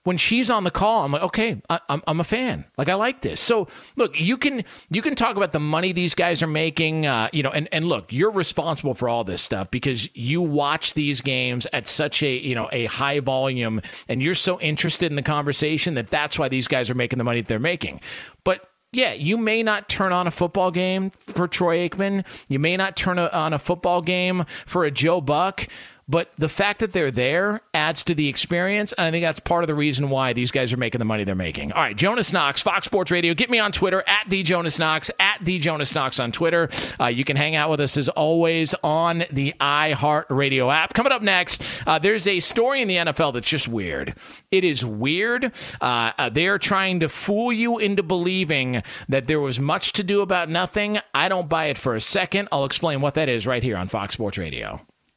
[0.03, 2.65] when she's on the call, I'm like, okay, I, am I'm a fan.
[2.77, 3.39] Like, I like this.
[3.39, 7.29] So, look, you can you can talk about the money these guys are making, uh,
[7.31, 11.21] you know, and and look, you're responsible for all this stuff because you watch these
[11.21, 15.21] games at such a you know a high volume, and you're so interested in the
[15.21, 18.01] conversation that that's why these guys are making the money that they're making.
[18.43, 22.25] But yeah, you may not turn on a football game for Troy Aikman.
[22.47, 25.67] You may not turn a, on a football game for a Joe Buck.
[26.07, 28.93] But the fact that they're there adds to the experience.
[28.93, 31.23] And I think that's part of the reason why these guys are making the money
[31.23, 31.71] they're making.
[31.71, 33.33] All right, Jonas Knox, Fox Sports Radio.
[33.33, 36.69] Get me on Twitter at the Jonas Knox, at the Jonas Knox on Twitter.
[36.99, 40.93] Uh, you can hang out with us as always on the iHeart Radio app.
[40.93, 44.15] Coming up next, uh, there's a story in the NFL that's just weird.
[44.51, 45.51] It is weird.
[45.79, 50.03] Uh, uh, they are trying to fool you into believing that there was much to
[50.03, 50.99] do about nothing.
[51.13, 52.49] I don't buy it for a second.
[52.51, 54.81] I'll explain what that is right here on Fox Sports Radio.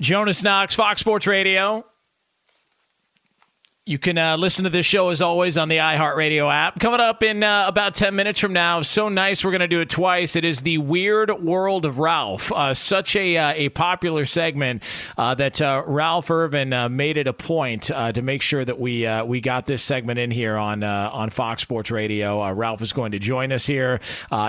[0.00, 1.84] Jonas Knox, Fox Sports Radio.
[3.90, 6.78] You can uh, listen to this show as always on the iHeartRadio app.
[6.78, 8.82] Coming up in uh, about 10 minutes from now.
[8.82, 10.36] So nice, we're going to do it twice.
[10.36, 12.52] It is the Weird World of Ralph.
[12.52, 14.84] Uh, such a, uh, a popular segment
[15.18, 19.40] uh, that uh, Ralph Irvin made it a point to make sure that we we
[19.40, 22.48] got this segment in here on on Fox Sports Radio.
[22.52, 23.98] Ralph is going to join us here.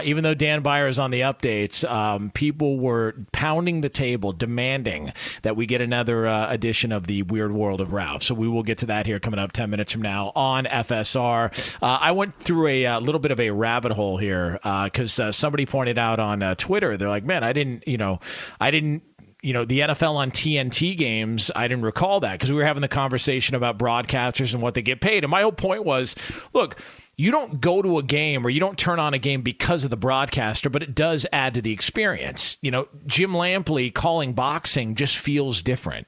[0.03, 5.13] even though Dan Beyer is on the updates, um, people were pounding the table, demanding
[5.41, 8.21] that we get another edition of the Weird World of Ralph.
[8.21, 11.73] So we will get to that here coming up 10 minutes from now on FSR.
[11.81, 15.19] Uh, I went through a, a, uh, little bit of a rabbit hole here because
[15.19, 18.19] uh, uh, somebody pointed out on uh, Twitter, they're like, man, I didn't, you know,
[18.59, 19.03] I didn't
[19.43, 22.81] you know the NFL on TNT games, I didn't recall that because we were having
[22.81, 25.23] the conversation about broadcasters and what they get paid.
[25.23, 26.15] And my whole point was,
[26.53, 26.79] look,
[27.15, 29.89] you don't go to a game or you don't turn on a game because of
[29.89, 32.57] the broadcaster, but it does add to the experience.
[32.61, 36.07] You know, Jim Lampley calling boxing just feels different.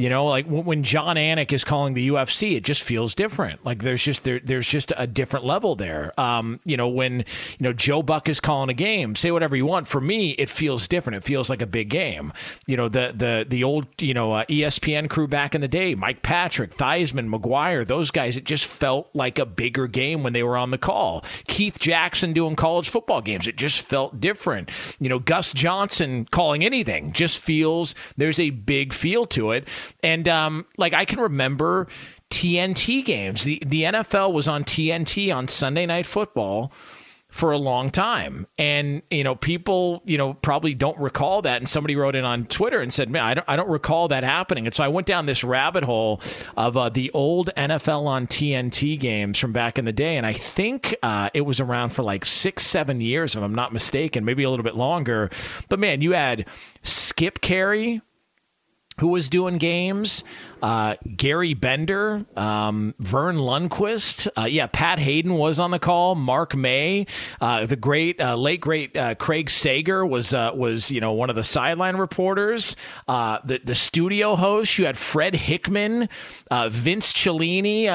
[0.00, 3.66] You know, like when Jon Anik is calling the UFC, it just feels different.
[3.66, 6.18] Like there's just there, there's just a different level there.
[6.18, 7.24] Um, you know, when you
[7.60, 9.86] know Joe Buck is calling a game, say whatever you want.
[9.86, 11.18] For me, it feels different.
[11.18, 12.32] It feels like a big game.
[12.66, 15.94] You know, the the the old you know uh, ESPN crew back in the day,
[15.94, 18.38] Mike Patrick, Theismann, Maguire, those guys.
[18.38, 21.26] It just felt like a bigger game when they were on the call.
[21.46, 24.70] Keith Jackson doing college football games, it just felt different.
[24.98, 29.68] You know, Gus Johnson calling anything just feels there's a big feel to it.
[30.02, 31.88] And um, like I can remember
[32.30, 33.44] TNT games.
[33.44, 36.72] The the NFL was on TNT on Sunday Night Football
[37.30, 38.46] for a long time.
[38.58, 41.58] And, you know, people, you know, probably don't recall that.
[41.58, 44.24] And somebody wrote in on Twitter and said, man, I don't, I don't recall that
[44.24, 44.66] happening.
[44.66, 46.20] And so I went down this rabbit hole
[46.56, 50.16] of uh, the old NFL on TNT games from back in the day.
[50.16, 53.72] And I think uh, it was around for like six, seven years, if I'm not
[53.72, 55.30] mistaken, maybe a little bit longer.
[55.68, 56.46] But man, you had
[56.82, 58.00] Skip Caray
[59.00, 60.22] who was doing games.
[60.62, 66.14] Uh, Gary Bender, um, Verne Lundquist, uh, yeah, Pat Haden was on the call.
[66.14, 67.06] Mark May,
[67.40, 71.30] uh, the great uh, late great uh, Craig Sager was uh, was you know one
[71.30, 72.76] of the sideline reporters.
[73.08, 76.10] the the studio host, you had Fred Hickman,
[76.68, 77.86] Vince Cellini,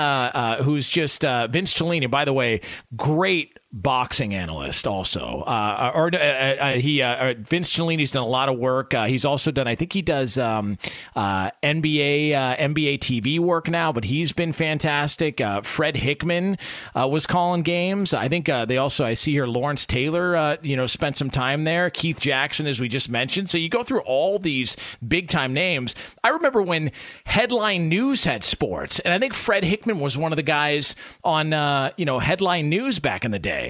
[0.63, 2.07] who's just Vince Cellini.
[2.07, 2.61] By the way,
[2.95, 8.49] great boxing analyst also uh, or uh, uh, he uh, Vince Cellini's done a lot
[8.49, 10.77] of work he's also done I think he does um,
[11.15, 12.33] NBA
[12.65, 15.39] NBA TV work now, but he's been fantastic.
[15.39, 16.57] Uh, Fred Hickman
[16.95, 18.13] uh, was calling games.
[18.13, 21.29] I think uh, they also I see here Lawrence Taylor, uh, you know, spent some
[21.29, 21.89] time there.
[21.89, 23.49] Keith Jackson, as we just mentioned.
[23.49, 25.95] So you go through all these big time names.
[26.23, 26.91] I remember when
[27.25, 31.53] Headline News had sports, and I think Fred Hickman was one of the guys on
[31.53, 33.64] uh, you know Headline News back in the day.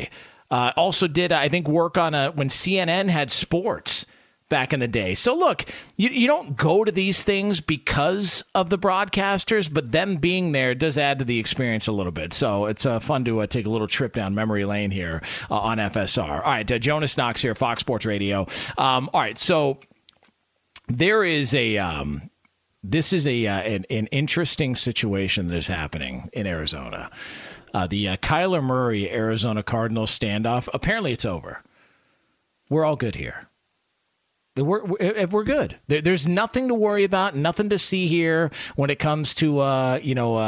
[0.51, 4.05] Uh, also did I think work on a when CNN had sports
[4.49, 5.15] back in the day.
[5.15, 5.65] So look,
[5.97, 10.75] you, you don't go to these things because of the broadcasters, but them being there
[10.75, 12.33] does add to the experience a little bit.
[12.33, 15.57] So it's uh, fun to uh, take a little trip down memory lane here uh,
[15.57, 16.29] on FSR.
[16.29, 18.47] All right, uh, Jonas Knox here, Fox Sports Radio.
[18.77, 19.79] Um, all right, so
[20.87, 21.77] there is a.
[21.77, 22.29] Um,
[22.87, 27.09] this is a uh, an, an, interesting situation that is happening in Arizona.
[27.75, 30.69] Uh, the Kyler Murray Arizona Cardinals standoff.
[30.73, 31.61] Apparently, it's over.
[32.69, 33.49] We're all good here
[34.57, 35.77] We're, we're, we're good.
[35.87, 39.99] There, there's nothing to worry about, nothing to see here when it comes to uh,
[40.01, 40.39] you know uh,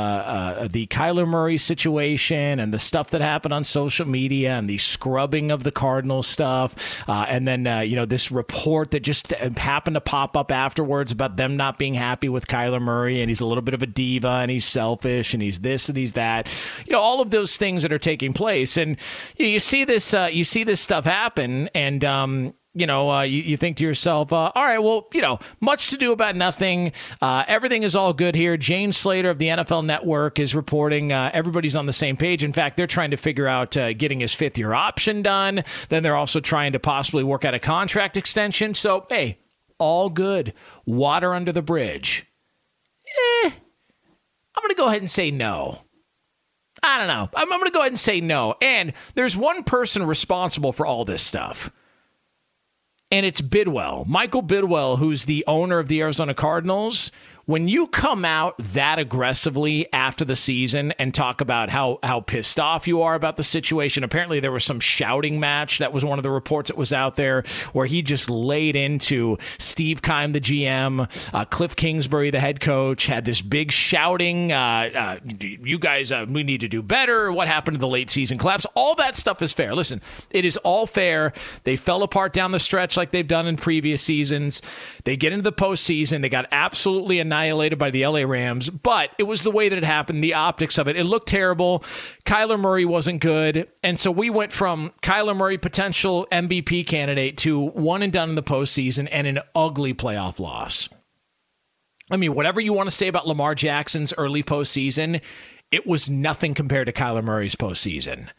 [0.62, 4.78] uh, the Kyler Murray situation and the stuff that happened on social media and the
[4.78, 9.32] scrubbing of the Cardinal stuff, uh, and then uh, you know this report that just
[9.32, 13.42] happened to pop up afterwards about them not being happy with Kyler Murray and he's
[13.42, 16.48] a little bit of a diva and he's selfish and he's this and he's that.
[16.86, 18.96] You know all of those things that are taking place, and
[19.36, 23.22] you, you see this uh, you see this stuff happen, and um, you know, uh,
[23.24, 26.36] you, you, think to yourself, uh, all right, well, you know, much to do about
[26.36, 26.91] nothing.
[27.22, 28.58] Uh, everything is all good here.
[28.58, 32.44] Jane Slater of the NFL Network is reporting uh, everybody's on the same page.
[32.44, 35.64] In fact, they're trying to figure out uh, getting his fifth year option done.
[35.90, 38.74] Then they're also trying to possibly work out a contract extension.
[38.74, 39.40] So, hey,
[39.80, 40.54] all good.
[40.86, 42.26] Water under the bridge.
[43.44, 45.80] Eh, I'm going to go ahead and say no.
[46.84, 47.30] I don't know.
[47.36, 48.56] I'm, I'm going to go ahead and say no.
[48.62, 51.72] And there's one person responsible for all this stuff
[53.12, 54.06] and it's Bidwill.
[54.06, 57.12] Michael Bidwill, who's the owner of the Arizona Cardinals,
[57.48, 62.60] when you come out that aggressively after the season and talk about how how pissed
[62.60, 65.80] off you are about the situation, apparently there was some shouting match.
[65.80, 69.38] That was one of the reports that was out there where he just laid into
[69.60, 74.52] Steve Keim, the GM, uh, Cliff Kingsbury, the head coach, had this big shouting.
[74.52, 77.32] Uh, uh, you guys, uh, we need to do better.
[77.32, 78.65] What happened to the late season collapse?
[78.76, 79.74] All that stuff is fair.
[79.74, 80.02] Listen,
[80.32, 81.32] it is all fair.
[81.64, 84.61] They fell apart down the stretch like they've done in previous seasons.
[85.06, 86.22] They get into the postseason.
[86.22, 89.78] They got absolutely annihilated annihilated by the LA Rams, but it was the way that
[89.78, 90.96] it happened, the optics of it.
[90.96, 91.84] It looked terrible.
[92.26, 93.68] Kyler Murray wasn't good.
[93.84, 98.36] And so we went from Kyler Murray, potential MVP candidate, to one and done in
[98.36, 100.90] the postseason and an ugly playoff loss.
[102.10, 105.22] I mean, whatever you want to say about Lamar Jackson's early postseason,
[105.72, 108.30] it was nothing compared to Kyler Murray's postseason.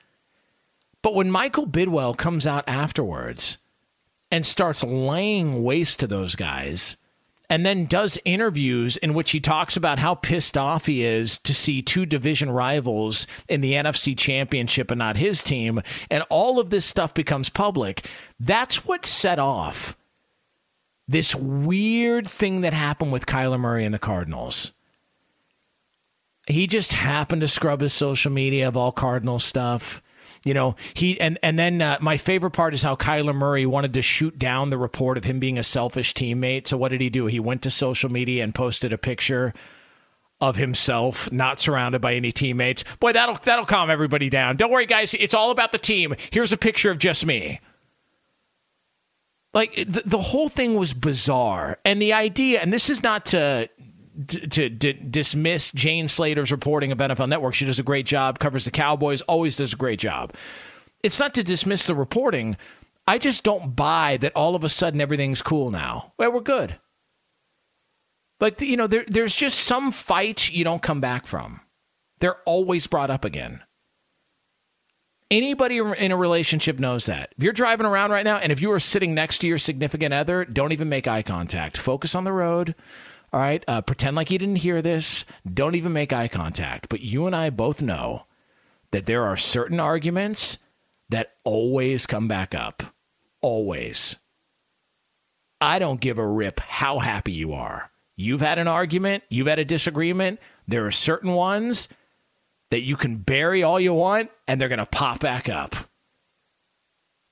[1.02, 3.58] But when Michael Bidwill comes out afterwards
[4.30, 6.96] and starts laying waste to those guys,
[7.50, 11.54] and then does interviews in which he talks about how pissed off he is to
[11.54, 15.82] see two division rivals in the NFC championship and not his team.
[16.10, 18.06] And all of this stuff becomes public.
[18.38, 19.96] That's what set off
[21.08, 24.72] this weird thing that happened with Kyler Murray and the Cardinals.
[26.46, 30.02] He just happened to scrub his social media of all Cardinal stuff.
[30.48, 33.92] You know, he and and then uh, my favorite part is how Kyler Murray wanted
[33.92, 36.68] to shoot down the report of him being a selfish teammate.
[36.68, 37.26] So what did he do?
[37.26, 39.52] He went to social media and posted a picture
[40.40, 42.82] of himself not surrounded by any teammates.
[42.98, 44.56] Boy, that'll that'll calm everybody down.
[44.56, 46.14] Don't worry guys, it's all about the team.
[46.30, 47.60] Here's a picture of just me.
[49.52, 51.78] Like the, the whole thing was bizarre.
[51.84, 53.68] And the idea and this is not to
[54.26, 57.54] to, dismiss Jane Slater's reporting of NFL Network.
[57.54, 60.34] She does a great job, covers the Cowboys, always does a great job.
[61.02, 62.56] It's not to dismiss the reporting.
[63.06, 66.12] I just don't buy that all of a sudden everything's cool now.
[66.18, 66.76] Well, we're good.
[68.38, 71.60] But, you know, there, there's just some fights you don't come back from.
[72.20, 73.62] They're always brought up again.
[75.30, 77.34] Anybody in a relationship knows that.
[77.36, 80.14] If you're driving around right now and if you are sitting next to your significant
[80.14, 81.76] other, don't even make eye contact.
[81.76, 82.74] Focus on the road.
[83.32, 85.24] All right, uh, pretend like you didn't hear this.
[85.52, 86.88] Don't even make eye contact.
[86.88, 88.24] But you and I both know
[88.90, 90.58] that there are certain arguments
[91.10, 92.82] that always come back up.
[93.40, 94.16] Always.
[95.60, 97.90] I don't give a rip how happy you are.
[98.16, 100.40] You've had an argument, you've had a disagreement.
[100.66, 101.88] There are certain ones
[102.70, 105.76] that you can bury all you want and they're going to pop back up.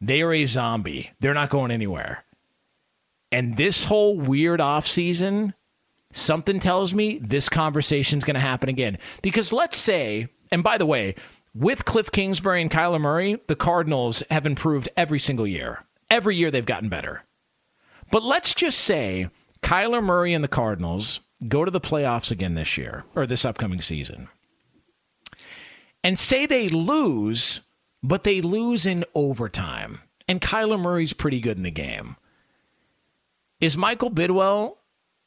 [0.01, 1.11] They are a zombie.
[1.21, 2.25] They're not going anywhere.
[3.33, 5.55] And this whole weird off season
[6.17, 8.99] something tells me this conversation is going to happen again.
[9.23, 11.15] Because let's say, and by the way,
[11.55, 15.85] with Cliff Kingsbury and Kyler Murray, the Cardinals have improved every single year.
[16.11, 17.23] Every year they've gotten better.
[18.11, 19.31] But let's just say
[19.63, 23.81] Kyler Murray and the Cardinals go to the playoffs again this year or this upcoming
[23.81, 24.29] season.
[26.05, 27.61] And say they lose,
[28.03, 30.01] but they lose in overtime.
[30.29, 32.17] And Kyler Murray's pretty good in the game.
[33.61, 34.77] Is Michael Bidwill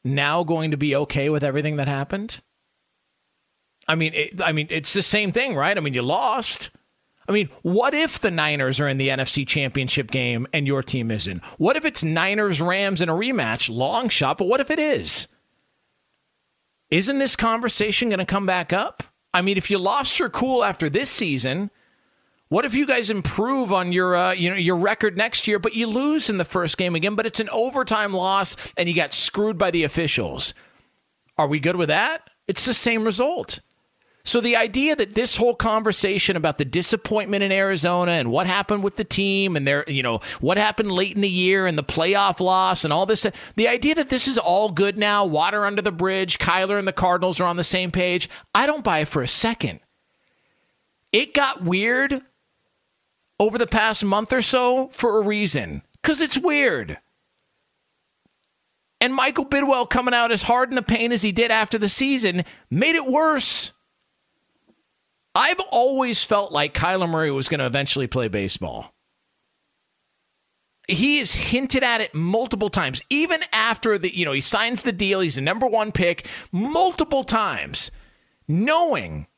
[0.04, 2.40] now going to be okay with everything that happened?
[3.88, 5.76] I mean, it, I mean, it's the same thing, right?
[5.76, 6.70] I mean, you lost.
[7.28, 11.10] I mean, what if the Niners are in the NFC Championship game and your team
[11.10, 11.44] isn't?
[11.58, 13.68] What if it's Niners Rams in a rematch?
[13.68, 15.26] Long shot, but what if it is?
[16.90, 19.04] Isn't this conversation going to come back up?
[19.32, 21.70] I mean, if you lost your cool after this season,
[22.50, 25.74] what if you guys improve on your uh, you know your record next year, but
[25.74, 29.12] you lose in the first game again, but it's an overtime loss and you got
[29.12, 30.52] screwed by the officials?
[31.38, 32.28] Are we good with that?
[32.46, 33.60] It's the same result.
[34.24, 38.82] So the idea that this whole conversation about the disappointment in Arizona and what happened
[38.82, 41.84] with the team and their, you know, what happened late in the year and the
[41.84, 45.80] playoff loss and all this, the idea that this is all good now, water under
[45.80, 49.08] the bridge, Kyler and the Cardinals are on the same page, I don't buy it
[49.08, 49.80] for a second.
[51.12, 52.22] It got weird
[53.40, 56.98] over the past month or so for a reason, because it's weird.
[59.00, 61.88] And Michael Bidwill coming out as hard in the paint as he did after the
[61.88, 63.72] season made it worse.
[65.34, 68.92] I've always felt like Kyler Murray was going to eventually play baseball.
[70.86, 74.92] He has hinted at it multiple times, even after the you know he signs the
[74.92, 75.20] deal.
[75.20, 77.90] He's the number one pick multiple times,
[78.46, 79.28] knowing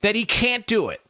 [0.00, 1.01] that he can't do it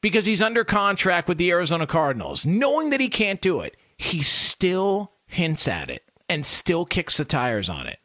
[0.00, 2.46] because he's under contract with the Arizona Cardinals.
[2.46, 7.24] Knowing that he can't do it, he still hints at it and still kicks the
[7.24, 7.98] tires on it.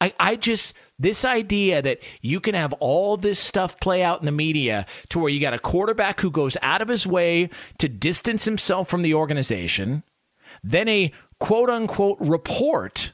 [0.00, 4.26] I, I just this idea that you can have all this stuff play out in
[4.26, 7.88] the media to where you got a quarterback who goes out of his way to
[7.88, 10.02] distance himself from the organization,
[10.64, 13.12] then a quote unquote report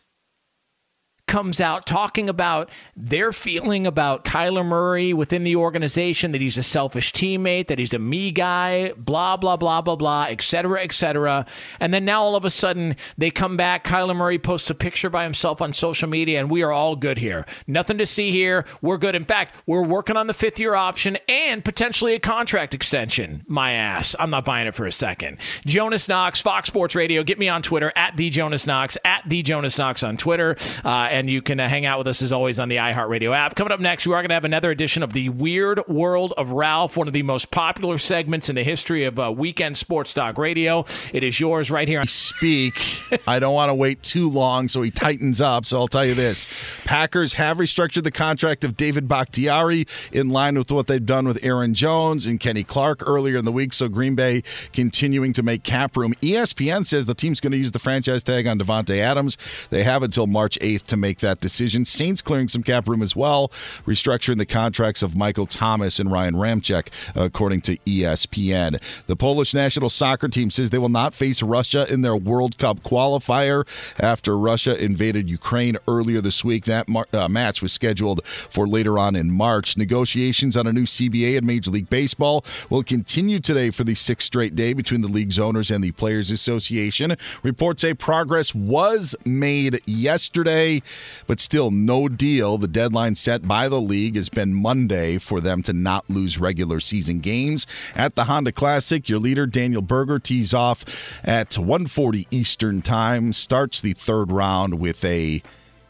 [1.28, 6.62] comes out talking about their feeling about Kyler Murray within the organization, that he's a
[6.62, 10.92] selfish teammate, that he's a me guy, blah, blah, blah, blah, blah, et cetera, et
[10.92, 11.46] cetera.
[11.78, 13.84] And then now all of a sudden they come back.
[13.84, 17.18] Kyler Murray posts a picture by himself on social media, and we are all good
[17.18, 17.46] here.
[17.66, 18.64] Nothing to see here.
[18.82, 19.14] We're good.
[19.14, 23.44] In fact, we're working on the fifth year option and potentially a contract extension.
[23.46, 24.16] My ass.
[24.18, 25.38] I'm not buying it for a second.
[25.66, 27.22] Jonas Knox, Fox Sports Radio.
[27.22, 30.56] Get me on Twitter at the Jonas Knox, at the Jonas Knox on Twitter.
[30.84, 33.56] Uh, and you can uh, hang out with us as always on the iHeartRadio app.
[33.56, 36.52] Coming up next, we are going to have another edition of the Weird World of
[36.52, 40.38] Ralph, one of the most popular segments in the history of uh, weekend sports talk
[40.38, 40.84] radio.
[41.12, 41.98] It is yours right here.
[41.98, 43.02] On- Speak.
[43.26, 45.66] I don't want to wait too long, so he tightens up.
[45.66, 46.46] So I'll tell you this:
[46.84, 51.42] Packers have restructured the contract of David Bakhtiari in line with what they've done with
[51.44, 53.72] Aaron Jones and Kenny Clark earlier in the week.
[53.74, 56.14] So Green Bay continuing to make cap room.
[56.22, 59.36] ESPN says the team's going to use the franchise tag on Davante Adams.
[59.70, 61.86] They have until March 8th to make that decision.
[61.86, 63.48] Saints clearing some cap room as well,
[63.86, 68.80] restructuring the contracts of Michael Thomas and Ryan Ramczyk, according to ESPN.
[69.06, 72.82] The Polish national soccer team says they will not face Russia in their World Cup
[72.82, 73.66] qualifier
[73.98, 76.66] after Russia invaded Ukraine earlier this week.
[76.66, 79.76] That mar- uh, match was scheduled for later on in March.
[79.76, 84.26] Negotiations on a new CBA in Major League Baseball will continue today for the sixth
[84.26, 87.16] straight day between the league's owners and the Players Association.
[87.42, 90.82] Reports say progress was made yesterday,
[91.26, 92.58] but still no deal.
[92.58, 96.80] The deadline set by the league has been Monday for them to not lose regular
[96.80, 97.66] season games.
[97.94, 100.84] At the Honda Classic, your leader Daniel Berger tees off
[101.24, 105.42] at 1:40 Eastern Time, starts the third round with a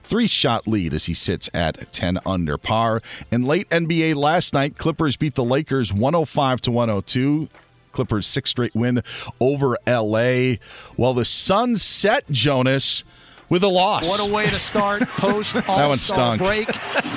[0.09, 3.03] three shot lead as he sits at 10 under par.
[3.31, 7.49] In late NBA last night, Clippers beat the Lakers 105 to 102.
[7.93, 9.03] Clippers' sixth straight win
[9.41, 10.57] over LA.
[10.97, 13.05] While the Suns set Jonas
[13.49, 14.09] with a loss.
[14.09, 16.69] What a way to start post All-Star break.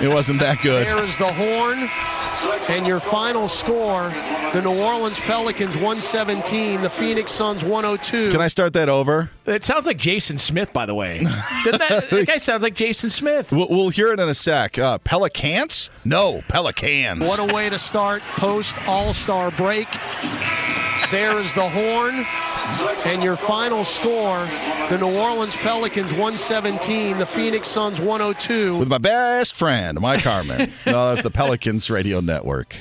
[0.02, 0.86] It wasn't that good.
[0.88, 1.90] There is the horn.
[2.70, 4.10] And your final score,
[4.54, 8.32] the New Orleans Pelicans 117, the Phoenix Suns 102.
[8.32, 9.30] Can I start that over?
[9.46, 11.20] It sounds like Jason Smith, by the way.
[11.66, 13.52] Doesn't that, that guy sounds like Jason Smith.
[13.52, 14.80] We'll, we'll hear it in a sec.
[14.80, 15.90] Uh, Pelicans?
[16.04, 17.22] No, Pelicans.
[17.22, 19.88] What a way to start post All-Star break.
[21.12, 22.26] There is the horn.
[23.06, 24.46] And your final score,
[24.90, 28.78] the New Orleans Pelicans 117, the Phoenix Suns 102.
[28.78, 30.72] With my best friend, Mike Harmon.
[30.86, 32.76] no, that's the Pelicans Radio Network.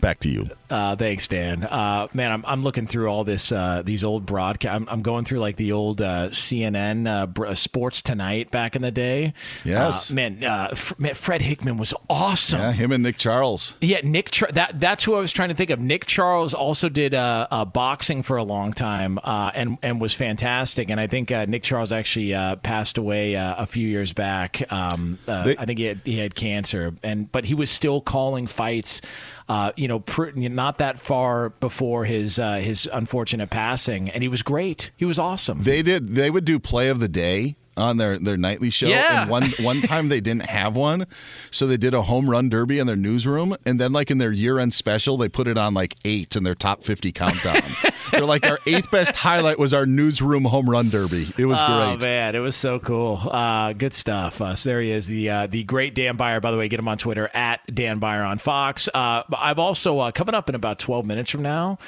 [0.00, 0.50] Back to you.
[0.70, 1.64] Uh, thanks, Dan.
[1.64, 4.74] Uh, man, I'm, I'm looking through all this uh, these old broadcast.
[4.74, 8.82] I'm, I'm going through like the old uh, CNN uh, br- Sports Tonight back in
[8.82, 9.32] the day.
[9.64, 10.10] Yes.
[10.10, 12.60] Uh, man, uh, F- man, Fred Hickman was awesome.
[12.60, 13.74] Yeah, him and Nick Charles.
[13.80, 14.30] Yeah, Nick.
[14.30, 15.80] Char- that that's who I was trying to think of.
[15.80, 20.12] Nick Charles also did uh, uh, boxing for a long time, uh, and and was
[20.12, 20.90] fantastic.
[20.90, 24.70] And I think uh, Nick Charles actually uh, passed away uh, a few years back.
[24.70, 28.00] Um, uh, They- I think he had he had cancer, and but he was still
[28.00, 29.00] calling fights.
[29.48, 30.28] Uh, you know, pr-
[30.58, 34.90] not that far before his uh, his unfortunate passing, and he was great.
[34.96, 35.62] He was awesome.
[35.62, 36.16] They did.
[36.16, 38.88] They would do play of the day on their, their nightly show.
[38.88, 39.22] Yeah.
[39.22, 41.06] And one one time they didn't have one,
[41.50, 44.32] so they did a home run derby in their newsroom, and then like in their
[44.32, 47.62] year end special, they put it on like eight in their top fifty countdown.
[48.10, 51.28] They're like our eighth best highlight was our newsroom home run derby.
[51.36, 52.04] It was oh, great.
[52.04, 53.20] man, it was so cool.
[53.30, 54.40] Uh, good stuff.
[54.40, 56.40] Uh, so there he is, the uh, the great Dan Beyer.
[56.40, 58.88] By the way, get him on Twitter at Dan Beyer on Fox.
[58.92, 61.78] Uh, I've also uh, coming up in about twelve minutes from now,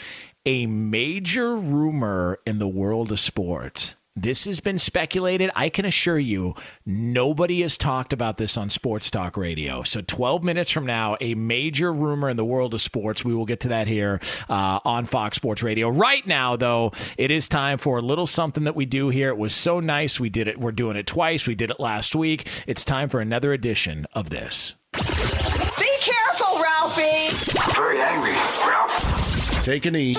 [0.45, 5.51] a major rumor in the world of sports This has been speculated.
[5.55, 9.83] I can assure you, nobody has talked about this on Sports Talk Radio.
[9.83, 13.25] So, 12 minutes from now, a major rumor in the world of sports.
[13.25, 14.21] We will get to that here
[14.51, 15.89] uh, on Fox Sports Radio.
[15.89, 19.31] Right now, though, it is time for a little something that we do here.
[19.31, 20.21] It was so nice.
[20.21, 20.61] We did it.
[20.61, 21.47] We're doing it twice.
[21.47, 22.47] We did it last week.
[22.67, 24.75] It's time for another edition of this.
[24.93, 27.31] Be careful, Ralphie.
[27.73, 29.65] Very angry, Ralph.
[29.65, 30.15] Take a knee.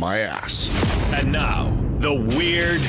[0.00, 0.70] My ass.
[1.12, 2.82] And now, the weird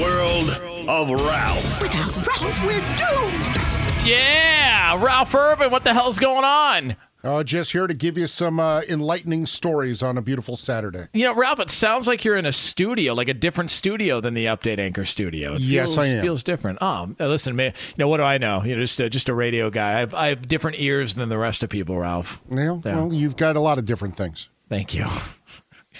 [0.00, 0.50] world
[0.88, 1.82] of Ralph.
[1.82, 4.06] Without Ralph, we're doomed.
[4.06, 6.96] Yeah, Ralph Irvin, what the hell's going on?
[7.24, 11.06] Uh, just here to give you some uh, enlightening stories on a beautiful Saturday.
[11.12, 14.34] You know, Ralph, it sounds like you're in a studio, like a different studio than
[14.34, 15.54] the Update Anchor studio.
[15.54, 16.22] It Yes, feels, I am.
[16.22, 16.78] Feels different.
[16.80, 17.74] Oh, uh, listen, man.
[17.88, 18.64] You know what do I know?
[18.64, 19.96] You know, just a, just a radio guy.
[19.96, 22.40] I have, I have different ears than the rest of people, Ralph.
[22.50, 22.96] Yeah, Yeah.
[22.96, 24.48] well, you've got a lot of different things.
[24.68, 25.06] Thank you.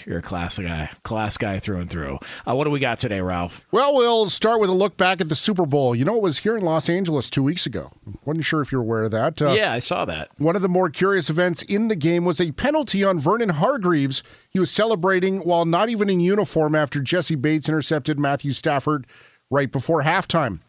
[0.05, 2.19] You're a class guy, class guy through and through.
[2.47, 3.65] Uh, what do we got today, Ralph?
[3.71, 5.95] Well, we'll start with a look back at the Super Bowl.
[5.95, 7.91] You know, it was here in Los Angeles two weeks ago.
[8.25, 9.41] Wasn't sure if you're aware of that.
[9.41, 10.29] Uh, yeah, I saw that.
[10.37, 14.23] One of the more curious events in the game was a penalty on Vernon Hargreaves.
[14.49, 19.07] He was celebrating while not even in uniform after Jessie Bates intercepted Matthew Stafford
[19.49, 20.59] right before halftime.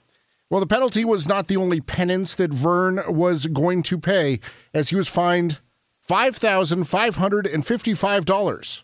[0.50, 4.40] Well, the penalty was not the only penance that Vern was going to pay,
[4.72, 5.58] as he was fined
[6.08, 8.82] $5,555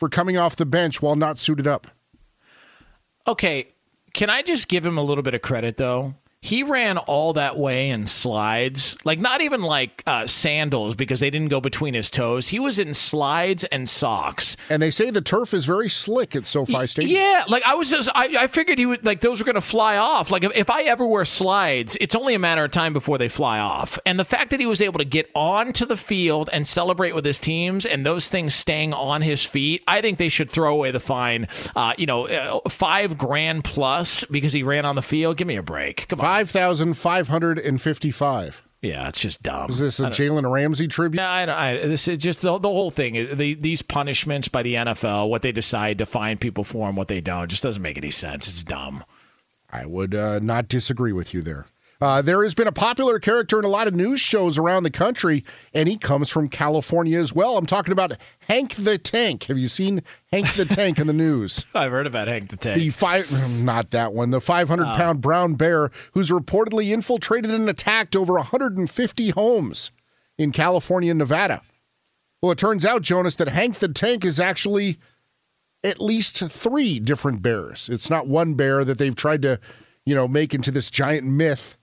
[0.00, 1.86] for coming off the bench while not suited up.
[3.28, 3.68] Okay,
[4.14, 6.14] can I just give him a little bit of credit though?
[6.42, 11.28] He ran all that way in slides, like not even like uh, sandals because they
[11.28, 12.48] didn't go between his toes.
[12.48, 14.56] He was in slides and socks.
[14.70, 17.14] And they say the turf is very slick at SoFi Stadium.
[17.20, 19.60] Yeah, like I was just, I, I figured he would, like those were going to
[19.60, 20.30] fly off.
[20.30, 23.28] Like if, if I ever wear slides, it's only a matter of time before they
[23.28, 23.98] fly off.
[24.06, 27.26] And the fact that he was able to get onto the field and celebrate with
[27.26, 30.90] his teams and those things staying on his feet, I think they should throw away
[30.90, 35.36] the fine, uh, you know, uh, five grand plus because he ran on the field.
[35.36, 36.08] Give me a break.
[36.08, 36.29] Come on.
[36.30, 38.64] 5,555.
[38.82, 39.68] Yeah, it's just dumb.
[39.68, 41.16] Is this a Jalen Ramsey tribute?
[41.16, 43.36] No, I, don't I, this is just the, the whole thing.
[43.36, 47.08] The, these punishments by the NFL, what they decide to fine people for and what
[47.08, 48.46] they don't, just doesn't make any sense.
[48.46, 49.04] It's dumb.
[49.70, 51.66] I would uh, not disagree with you there.
[52.00, 54.90] Uh, there has been a popular character in a lot of news shows around the
[54.90, 55.44] country,
[55.74, 57.58] and he comes from California as well.
[57.58, 58.12] I'm talking about
[58.48, 59.44] Hank the Tank.
[59.44, 60.02] Have you seen
[60.32, 61.66] Hank the Tank in the news?
[61.74, 62.78] I've heard about Hank the Tank.
[62.78, 64.94] The five, not that one, the 500 Oh.
[64.94, 69.92] pound brown bear who's reportedly infiltrated and attacked over 150 homes
[70.38, 71.60] in California and Nevada.
[72.40, 74.96] Well, it turns out, Jonas, that Hank the Tank is actually
[75.84, 77.90] at least three different bears.
[77.92, 79.60] It's not one bear that they've tried to,
[80.06, 81.76] you know, make into this giant myth.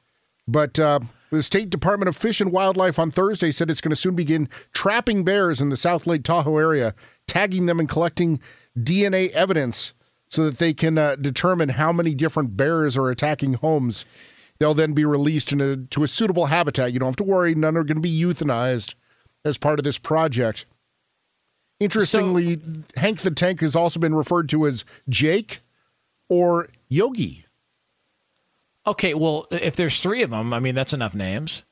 [0.47, 0.99] But uh,
[1.29, 4.49] the State Department of Fish and Wildlife on Thursday said it's going to soon begin
[4.73, 6.93] trapping bears in the South Lake Tahoe area,
[7.27, 8.39] tagging them and collecting
[8.77, 9.93] DNA evidence
[10.29, 14.05] so that they can uh, determine how many different bears are attacking homes.
[14.59, 16.93] They'll then be released in a, to a suitable habitat.
[16.93, 18.95] You don't have to worry; none are going to be euthanized
[19.45, 20.65] as part of this project.
[21.79, 22.59] Interestingly,
[22.95, 25.59] Hank the Tank has also been referred to as Jake
[26.27, 27.45] or Yogi.
[28.87, 31.63] Okay, well, if there's three of them, I mean that's enough names.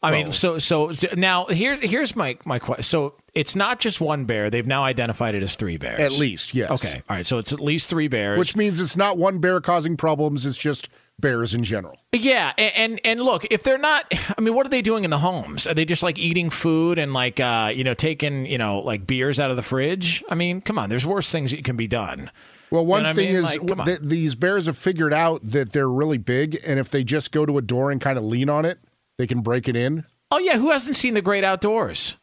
[0.00, 2.84] I mean, so so now here here's my my question.
[2.84, 6.00] So it's not just one bear; they've now identified it as three bears.
[6.00, 6.70] At least, yes.
[6.70, 7.26] Okay, all right.
[7.26, 8.38] So it's at least three bears.
[8.38, 10.88] Which means it's not one bear causing problems, it's just
[11.18, 11.98] bears in general.
[12.12, 14.04] Yeah, and, and and look, if they're not,
[14.38, 15.66] I mean, what are they doing in the homes?
[15.66, 19.04] Are they just like eating food and like uh, you know taking you know like
[19.04, 20.22] beers out of the fridge?
[20.28, 22.30] I mean, come on, there's worse things that can be done.
[22.70, 23.36] Well, one You know what I thing mean?
[23.36, 27.02] is Like, th- these bears have figured out that they're really big, and if they
[27.04, 28.78] just go to a door and kind of lean on it,
[29.16, 30.04] they can break it in.
[30.30, 32.16] Oh yeah, who hasn't seen the Great Outdoors?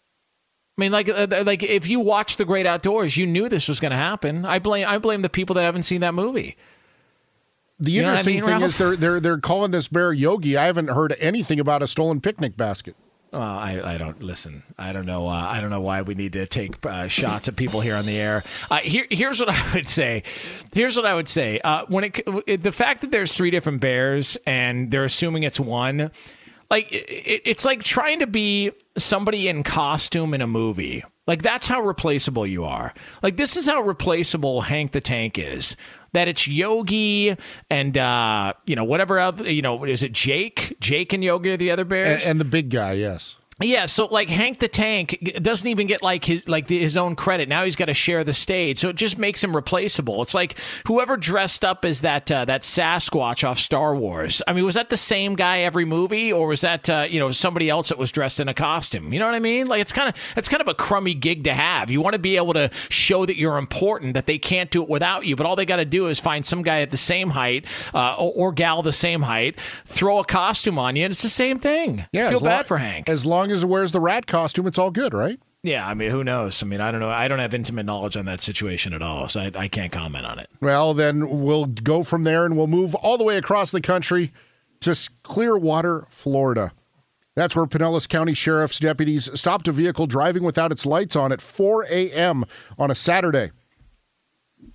[0.78, 3.80] I mean, like, uh, like if you watch the Great Outdoors, you knew this was
[3.80, 4.46] going to happen.
[4.46, 6.58] I blame, I blame the people that haven't seen that movie.
[7.80, 8.64] The You know I interesting mean, thing Ralph?
[8.64, 10.56] is they're they're they're calling this bear Yogi.
[10.56, 12.96] I haven't heard anything about a stolen picnic basket.
[13.36, 14.64] Well, I, I don't listen.
[14.78, 15.28] I don't know.
[15.28, 18.06] Uh, I don't know why we need to take uh, shots at people here on
[18.06, 18.46] the air.
[18.72, 20.24] Uh, here, here's what I would say.
[20.74, 21.60] Here's what I would say.
[21.60, 25.60] Uh, when it, it the fact that there's three different bears and they're assuming it's
[25.60, 26.12] one,
[26.72, 31.04] like it, it's like trying to be somebody in costume in a movie.
[31.28, 32.94] Like that's how replaceable you are.
[33.22, 35.76] Like this is how replaceable Hank the Tank is.
[36.16, 37.36] That it's Yogi
[37.70, 40.78] and uh, you know whatever other You know, is it Jake?
[40.80, 42.24] Jake and Yogi are the other bears.
[42.24, 43.36] And, and the big guy, yes.
[43.62, 47.16] Yeah, so like Hank the Tank doesn't even get like his like the, his own
[47.16, 47.48] credit.
[47.48, 50.22] Now he's got to share the stage, so it just makes him replaceable.
[50.22, 54.42] It's like whoever dressed up as that uh, that Sasquatch off Star Wars.
[54.46, 57.32] I mean, was that the same guy every movie, or was that uh, you know
[57.32, 59.14] somebody else that was dressed in a costume?
[59.14, 59.68] You know what I mean?
[59.68, 61.90] Like it's kind of it's kind of a crummy gig to have.
[61.90, 64.90] You want to be able to show that you're important, that they can't do it
[64.90, 67.30] without you, but all they got to do is find some guy at the same
[67.30, 71.22] height uh, or, or, gal the same height, throw a costume on you, and it's
[71.22, 72.06] the same thing.
[72.12, 73.08] Yeah, feel bad long, for Hank.
[73.08, 75.40] As long as it wears the rat costume, it's all good, right?
[75.64, 76.62] Yeah, I mean, who knows?
[76.62, 77.10] I mean, I don't know.
[77.10, 80.26] I don't have intimate knowledge on that situation at all, so I, I can't comment
[80.26, 80.48] on it.
[80.62, 84.32] Well, then we'll go from there and we'll move all the way across the country
[84.82, 86.72] to Clearwater, Florida.
[87.36, 91.42] That's where Pinellas County Sheriff's deputies stopped a vehicle driving without its lights on at
[91.42, 92.46] 4 a.m.
[92.78, 93.52] on a Saturday.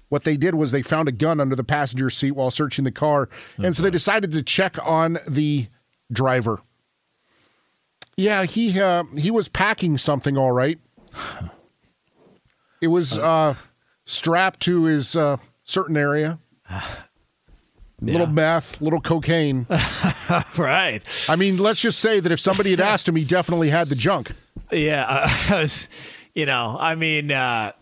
[0.09, 2.91] What they did was they found a gun under the passenger seat while searching the
[2.91, 3.29] car,
[3.59, 3.93] and so they mm-hmm.
[3.93, 5.69] decided to check on the
[6.13, 6.61] driver.
[8.21, 10.79] Yeah, he uh, he was packing something all right.
[12.83, 13.55] It was uh,
[14.05, 16.39] strapped to his uh, certain area.
[18.03, 18.13] Yeah.
[18.13, 19.67] Little meth, little cocaine.
[20.57, 21.03] right.
[21.29, 23.95] I mean, let's just say that if somebody had asked him, he definitely had the
[23.95, 24.33] junk.
[24.73, 25.05] Yeah,
[25.51, 25.87] I was,
[26.35, 27.73] you know, I mean, uh,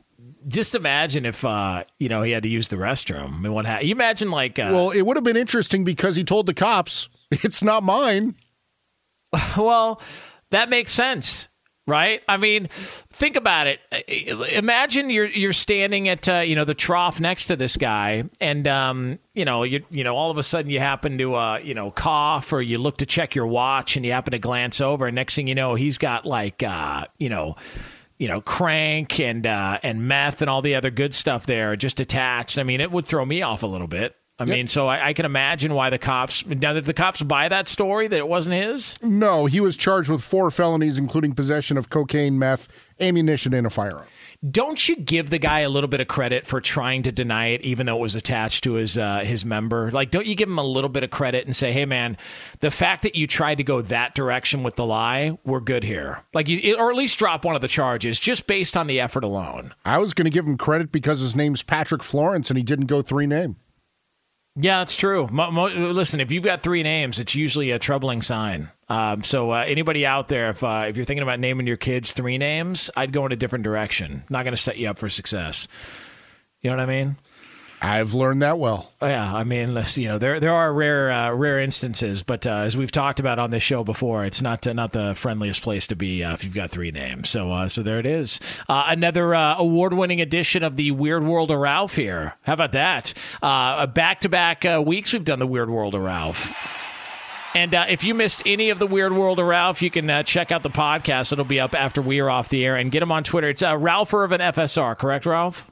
[0.48, 3.32] just imagine if uh, you know he had to use the restroom.
[3.32, 3.64] I mean, what?
[3.64, 4.58] Ha- you imagine like?
[4.58, 8.34] Uh, well, it would have been interesting because he told the cops, "It's not mine."
[9.56, 10.02] Well,
[10.50, 11.48] that makes sense
[11.88, 12.20] right?
[12.28, 12.68] I mean,
[13.10, 13.80] think about it.
[14.52, 18.68] Imagine you're you're standing at uh, you know the trough next to this guy, and
[18.68, 21.74] um, you know you you know all of a sudden you happen to uh, you
[21.74, 25.06] know cough or you look to check your watch and you happen to glance over,
[25.06, 27.56] and next thing you know he's got like uh, you know.
[28.20, 32.00] You know, crank and uh, and meth and all the other good stuff there just
[32.00, 32.58] attached.
[32.58, 34.16] I mean, it would throw me off a little bit.
[34.40, 34.56] I yep.
[34.56, 36.46] mean, so I, I, can imagine why the cops.
[36.46, 38.96] Now, did the cops buy that story that it wasn't his?
[39.02, 42.68] No, he was charged with four felonies, including possession of cocaine, meth,
[43.00, 44.06] ammunition, and a firearm.
[44.48, 47.62] Don't you give the guy a little bit of credit for trying to deny it,
[47.62, 49.90] even though it was attached to his uh, his member?
[49.90, 52.16] Like, don't you give him a little bit of credit and say, "Hey, man,
[52.60, 56.22] the fact that you tried to go that direction with the lie, we're good here."
[56.32, 59.24] Like, you, or at least drop one of the charges just based on the effort
[59.24, 59.74] alone.
[59.84, 62.86] I was going to give him credit because his name's Patrick Florence, and he didn't
[62.86, 63.56] go three name.
[64.60, 65.28] Yeah, that's true.
[65.30, 68.70] Mo- mo- listen, if you've got three names, it's usually a troubling sign.
[68.88, 72.10] Um, so uh, anybody out there, if uh, if you're thinking about naming your kids
[72.10, 74.24] three names, I'd go in a different direction.
[74.28, 75.68] Not going to set you up for success.
[76.60, 77.16] You know what I mean?
[77.80, 78.92] I've learned that well.
[79.00, 82.50] Oh, yeah, I mean, you know, there there are rare uh, rare instances, but uh,
[82.50, 85.86] as we've talked about on this show before, it's not uh, not the friendliest place
[85.88, 87.28] to be uh, if you've got three names.
[87.28, 91.50] So uh, so there it is, uh, another award winning edition of the Weird World
[91.50, 92.34] of Ralph here.
[92.42, 93.14] How about that?
[93.40, 96.52] Back to back weeks we've done the Weird World of Ralph.
[97.54, 100.22] And uh, if you missed any of the Weird World of Ralph, you can uh,
[100.22, 101.32] check out the podcast.
[101.32, 102.76] It'll be up after we are off the air.
[102.76, 103.48] And get him on Twitter.
[103.48, 105.70] It's uh, Ralph Irvin FSR, correct, Ralph?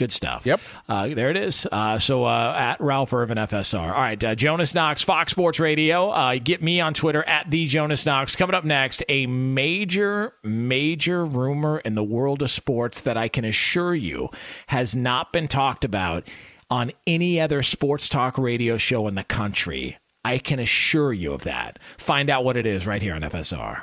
[0.00, 0.46] Good stuff.
[0.46, 0.60] Yep.
[0.88, 1.66] Uh, there it is.
[1.70, 3.92] Uh, so uh, at Ralph Irvin FSR.
[3.92, 4.24] All right.
[4.24, 6.08] Uh, Jonas Knox, Fox Sports Radio.
[6.08, 8.34] Uh, get me on Twitter at the Jonas Knox.
[8.34, 13.44] Coming up next, a major, major rumor in the world of sports that I can
[13.44, 14.30] assure you
[14.68, 16.26] has not been talked about
[16.70, 19.98] on any other sports talk radio show in the country.
[20.24, 21.78] I can assure you of that.
[21.98, 23.82] Find out what it is right here on FSR.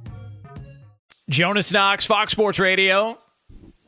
[1.31, 3.17] Jonas Knox, Fox Sports Radio.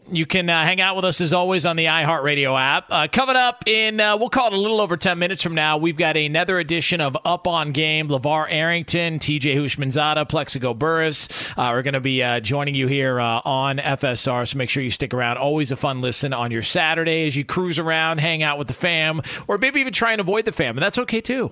[0.10, 2.86] You can uh, hang out with us as always on the iHeartRadio app.
[2.90, 5.76] Uh, coming up in, uh, we'll call it a little over 10 minutes from now,
[5.76, 8.08] we've got another edition of Up on Game.
[8.08, 13.20] LaVar Arrington, TJ Houshmandzadeh, Plaxico Burress uh, are going to be uh, joining you here
[13.20, 15.38] uh, on FSR, so make sure you stick around.
[15.38, 18.74] Always a fun listen on your Saturday as you cruise around, hang out with the
[18.74, 21.52] fam, or maybe even try and avoid the fam, and that's okay too.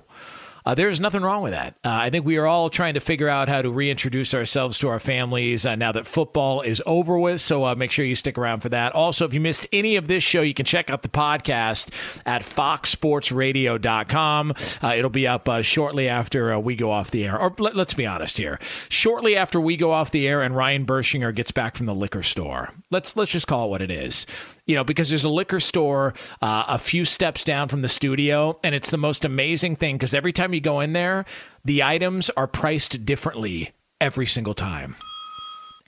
[0.65, 1.75] Uh, there's nothing wrong with that.
[1.83, 4.87] Uh, I think we are all trying to figure out how to reintroduce ourselves to
[4.87, 7.41] our families uh, now that football is over with.
[7.41, 8.93] So uh, make sure you stick around for that.
[8.93, 11.89] Also, if you missed any of this show, you can check out the podcast
[12.25, 14.53] at foxsportsradio.com.
[14.83, 17.39] Uh, it'll be up uh, shortly after we go off the air.
[17.39, 18.59] Or let, us be honest here.
[18.89, 22.23] Shortly after we go off the air and Ryan Bershinger gets back from the liquor
[22.23, 22.73] store.
[22.89, 24.25] Let's let's just call it what it is
[24.65, 28.59] you know, because there's a liquor store uh, a few steps down from the studio,
[28.63, 31.25] and it's the most amazing thing because every time you go in there,
[31.65, 34.95] the items are priced differently every single time.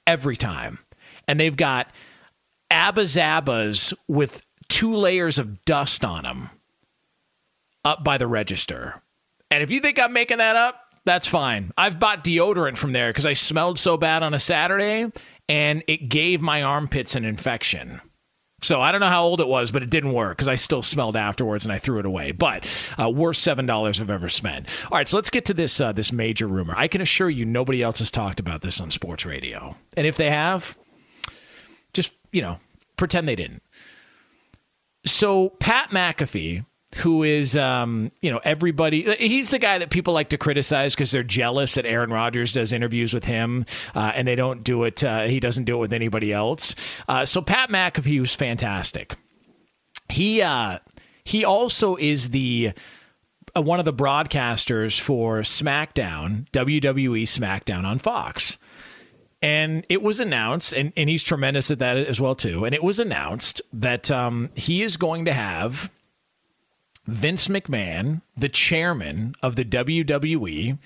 [0.06, 0.80] Every time.
[1.28, 1.88] And they've got
[2.70, 6.50] Abba-Zabas with two layers of dust on them
[7.86, 9.02] up by the register.
[9.52, 11.72] And if you think I'm making that up, that's fine.
[11.78, 15.12] I've bought deodorant from there because I smelled so bad on a Saturday
[15.50, 18.02] and it gave my armpits an infection.
[18.64, 20.82] So I don't know how old it was, but it didn't work because I still
[20.82, 22.32] smelled afterwards and I threw it away.
[22.32, 22.66] But
[23.00, 24.68] uh, worst seven dollars I've ever spent.
[24.92, 26.74] All right, so let's get to this uh, this major rumor.
[26.76, 30.18] I can assure you, nobody else has talked about this on sports radio, and if
[30.18, 30.78] they have,
[31.94, 32.58] just you know,
[32.98, 33.62] pretend they didn't.
[35.06, 36.66] So Pat McAfee
[36.96, 39.16] who is, um, you know, everybody.
[39.16, 42.74] He's the guy that people like to criticize because they're jealous that Aaron Rodgers does
[42.74, 43.66] interviews with him,
[43.96, 45.04] uh, and they don't do it.
[45.04, 46.76] Uh, he doesn't do it with anybody else.
[47.08, 49.16] Uh, so Pat McAfee was fantastic.
[50.10, 50.80] He uh,
[51.24, 52.74] he also is the
[53.56, 58.58] uh, one of the broadcasters for SmackDown, WWE SmackDown on Fox.
[59.42, 62.64] And it was announced, and, and he's tremendous at that as well too.
[62.64, 65.92] And it was announced that um, he is going to have
[67.06, 70.78] Vince McMahon, the chairman of the WWE,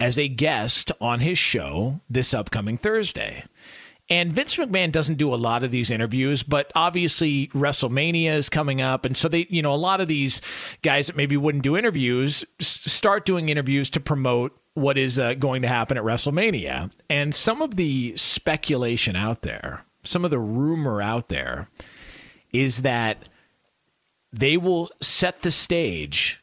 [0.00, 3.44] as a guest on his show this upcoming Thursday.
[4.10, 8.82] And Vince McMahon doesn't do a lot of these interviews, but obviously WrestleMania is coming
[8.82, 9.06] up.
[9.06, 10.42] And so they, you know, a lot of these
[10.82, 15.62] guys that maybe wouldn't do interviews start doing interviews to promote what is uh, going
[15.62, 16.90] to happen at WrestleMania.
[17.08, 21.68] And some of the speculation out there, some of the rumor out there
[22.52, 23.24] is that
[24.38, 26.42] they will set the stage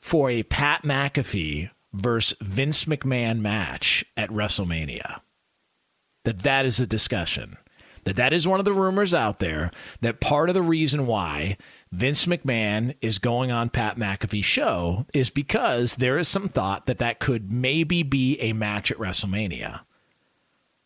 [0.00, 5.20] for a Pat McAfee versus Vince McMahon match at WrestleMania.
[6.24, 7.56] That that is a discussion.
[8.04, 11.56] That that is one of the rumors out there that part of the reason why
[11.90, 16.98] Vince McMahon is going on Pat McAfee's show is because there is some thought that
[16.98, 19.80] that could maybe be a match at WrestleMania.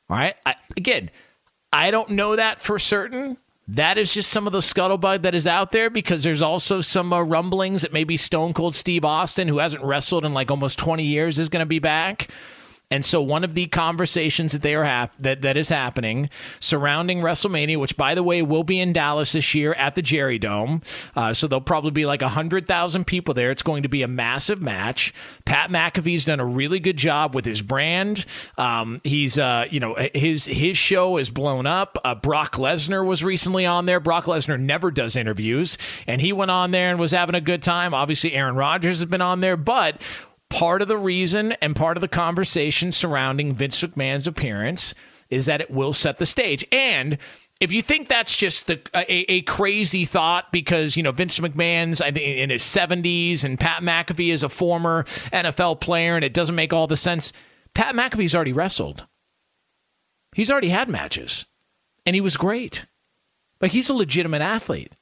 [0.09, 0.37] All right?
[0.45, 1.11] I, again,
[1.73, 3.37] I don't know that for certain.
[3.69, 7.13] That is just some of the scuttlebutt that is out there because there's also some
[7.13, 11.03] uh, rumblings that maybe Stone Cold Steve Austin, who hasn't wrestled in like almost 20
[11.03, 12.29] years, is going to be back.
[12.89, 16.31] And so one of the conversations that they are hap- that that is happening
[16.61, 20.39] surrounding WrestleMania, which by the way will be in Dallas this year at the Jerry
[20.39, 20.83] Dome,
[21.17, 23.51] uh, so there'll probably be like hundred thousand people there.
[23.51, 25.13] It's going to be a massive match.
[25.45, 28.25] Pat McAfee's done a really good job with his brand.
[28.57, 31.99] Um, he's uh, you know his his show is blown up.
[32.05, 33.99] Uh, Brock Lesnar was recently on there.
[33.99, 35.77] Brock Lesnar never does interviews,
[36.07, 37.95] and he went on there and was having a good time.
[37.95, 40.01] Obviously, Aaron Rodgers has been on there, but
[40.51, 44.95] part of the reason and part of the conversation surrounding Vince McMahon's appearance
[45.31, 46.65] is that it will set the stage.
[46.71, 47.19] And
[47.61, 52.01] if you think that's just the, a, a, crazy thought because you know Vince McMahon's
[52.01, 56.73] in his 70s and Pat McAfee is a former NFL player and it doesn't make
[56.73, 57.33] all the sense,
[57.75, 59.07] Pat McAfee's already wrestled.
[60.35, 61.47] He's already had matches,
[62.05, 62.85] and he was great.
[63.61, 64.93] Like he's a legitimate athlete.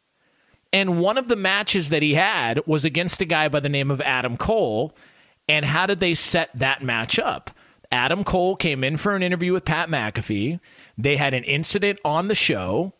[0.72, 3.90] And one of the matches that he had was against a guy by the name
[3.90, 4.96] of Adam Cole,
[5.48, 7.50] and how did they set that match up?
[7.92, 10.58] Adam Cole came in for an interview with Pat McAfee.
[10.98, 12.92] They had an incident on the show,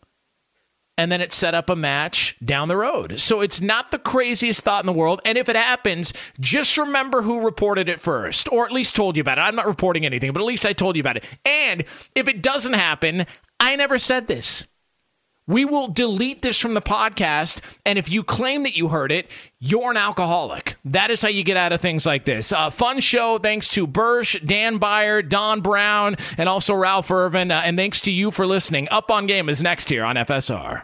[0.97, 3.19] and then it set up a match down the road.
[3.19, 5.19] So it's not the craziest thought in the world.
[5.25, 9.21] And if it happens, just remember who reported it first, or at least told you
[9.21, 9.41] about it.
[9.41, 11.25] I'm not reporting anything, but at least I told you about it.
[11.43, 11.83] And
[12.15, 13.25] if it doesn't happen,
[13.59, 14.65] I never said this.
[15.47, 17.59] We will delete this from the podcast.
[17.85, 20.75] And if you claim that you heard it, you're an alcoholic.
[20.85, 22.51] That is how you get out of things like this.
[22.51, 23.37] Uh, fun show.
[23.37, 27.51] Thanks to Bursch, Dan Beyer, Don Brown, and also Ralph Irvin.
[27.51, 28.87] Uh, and thanks to you for listening.
[28.89, 30.83] Up on Game is next here on FSR.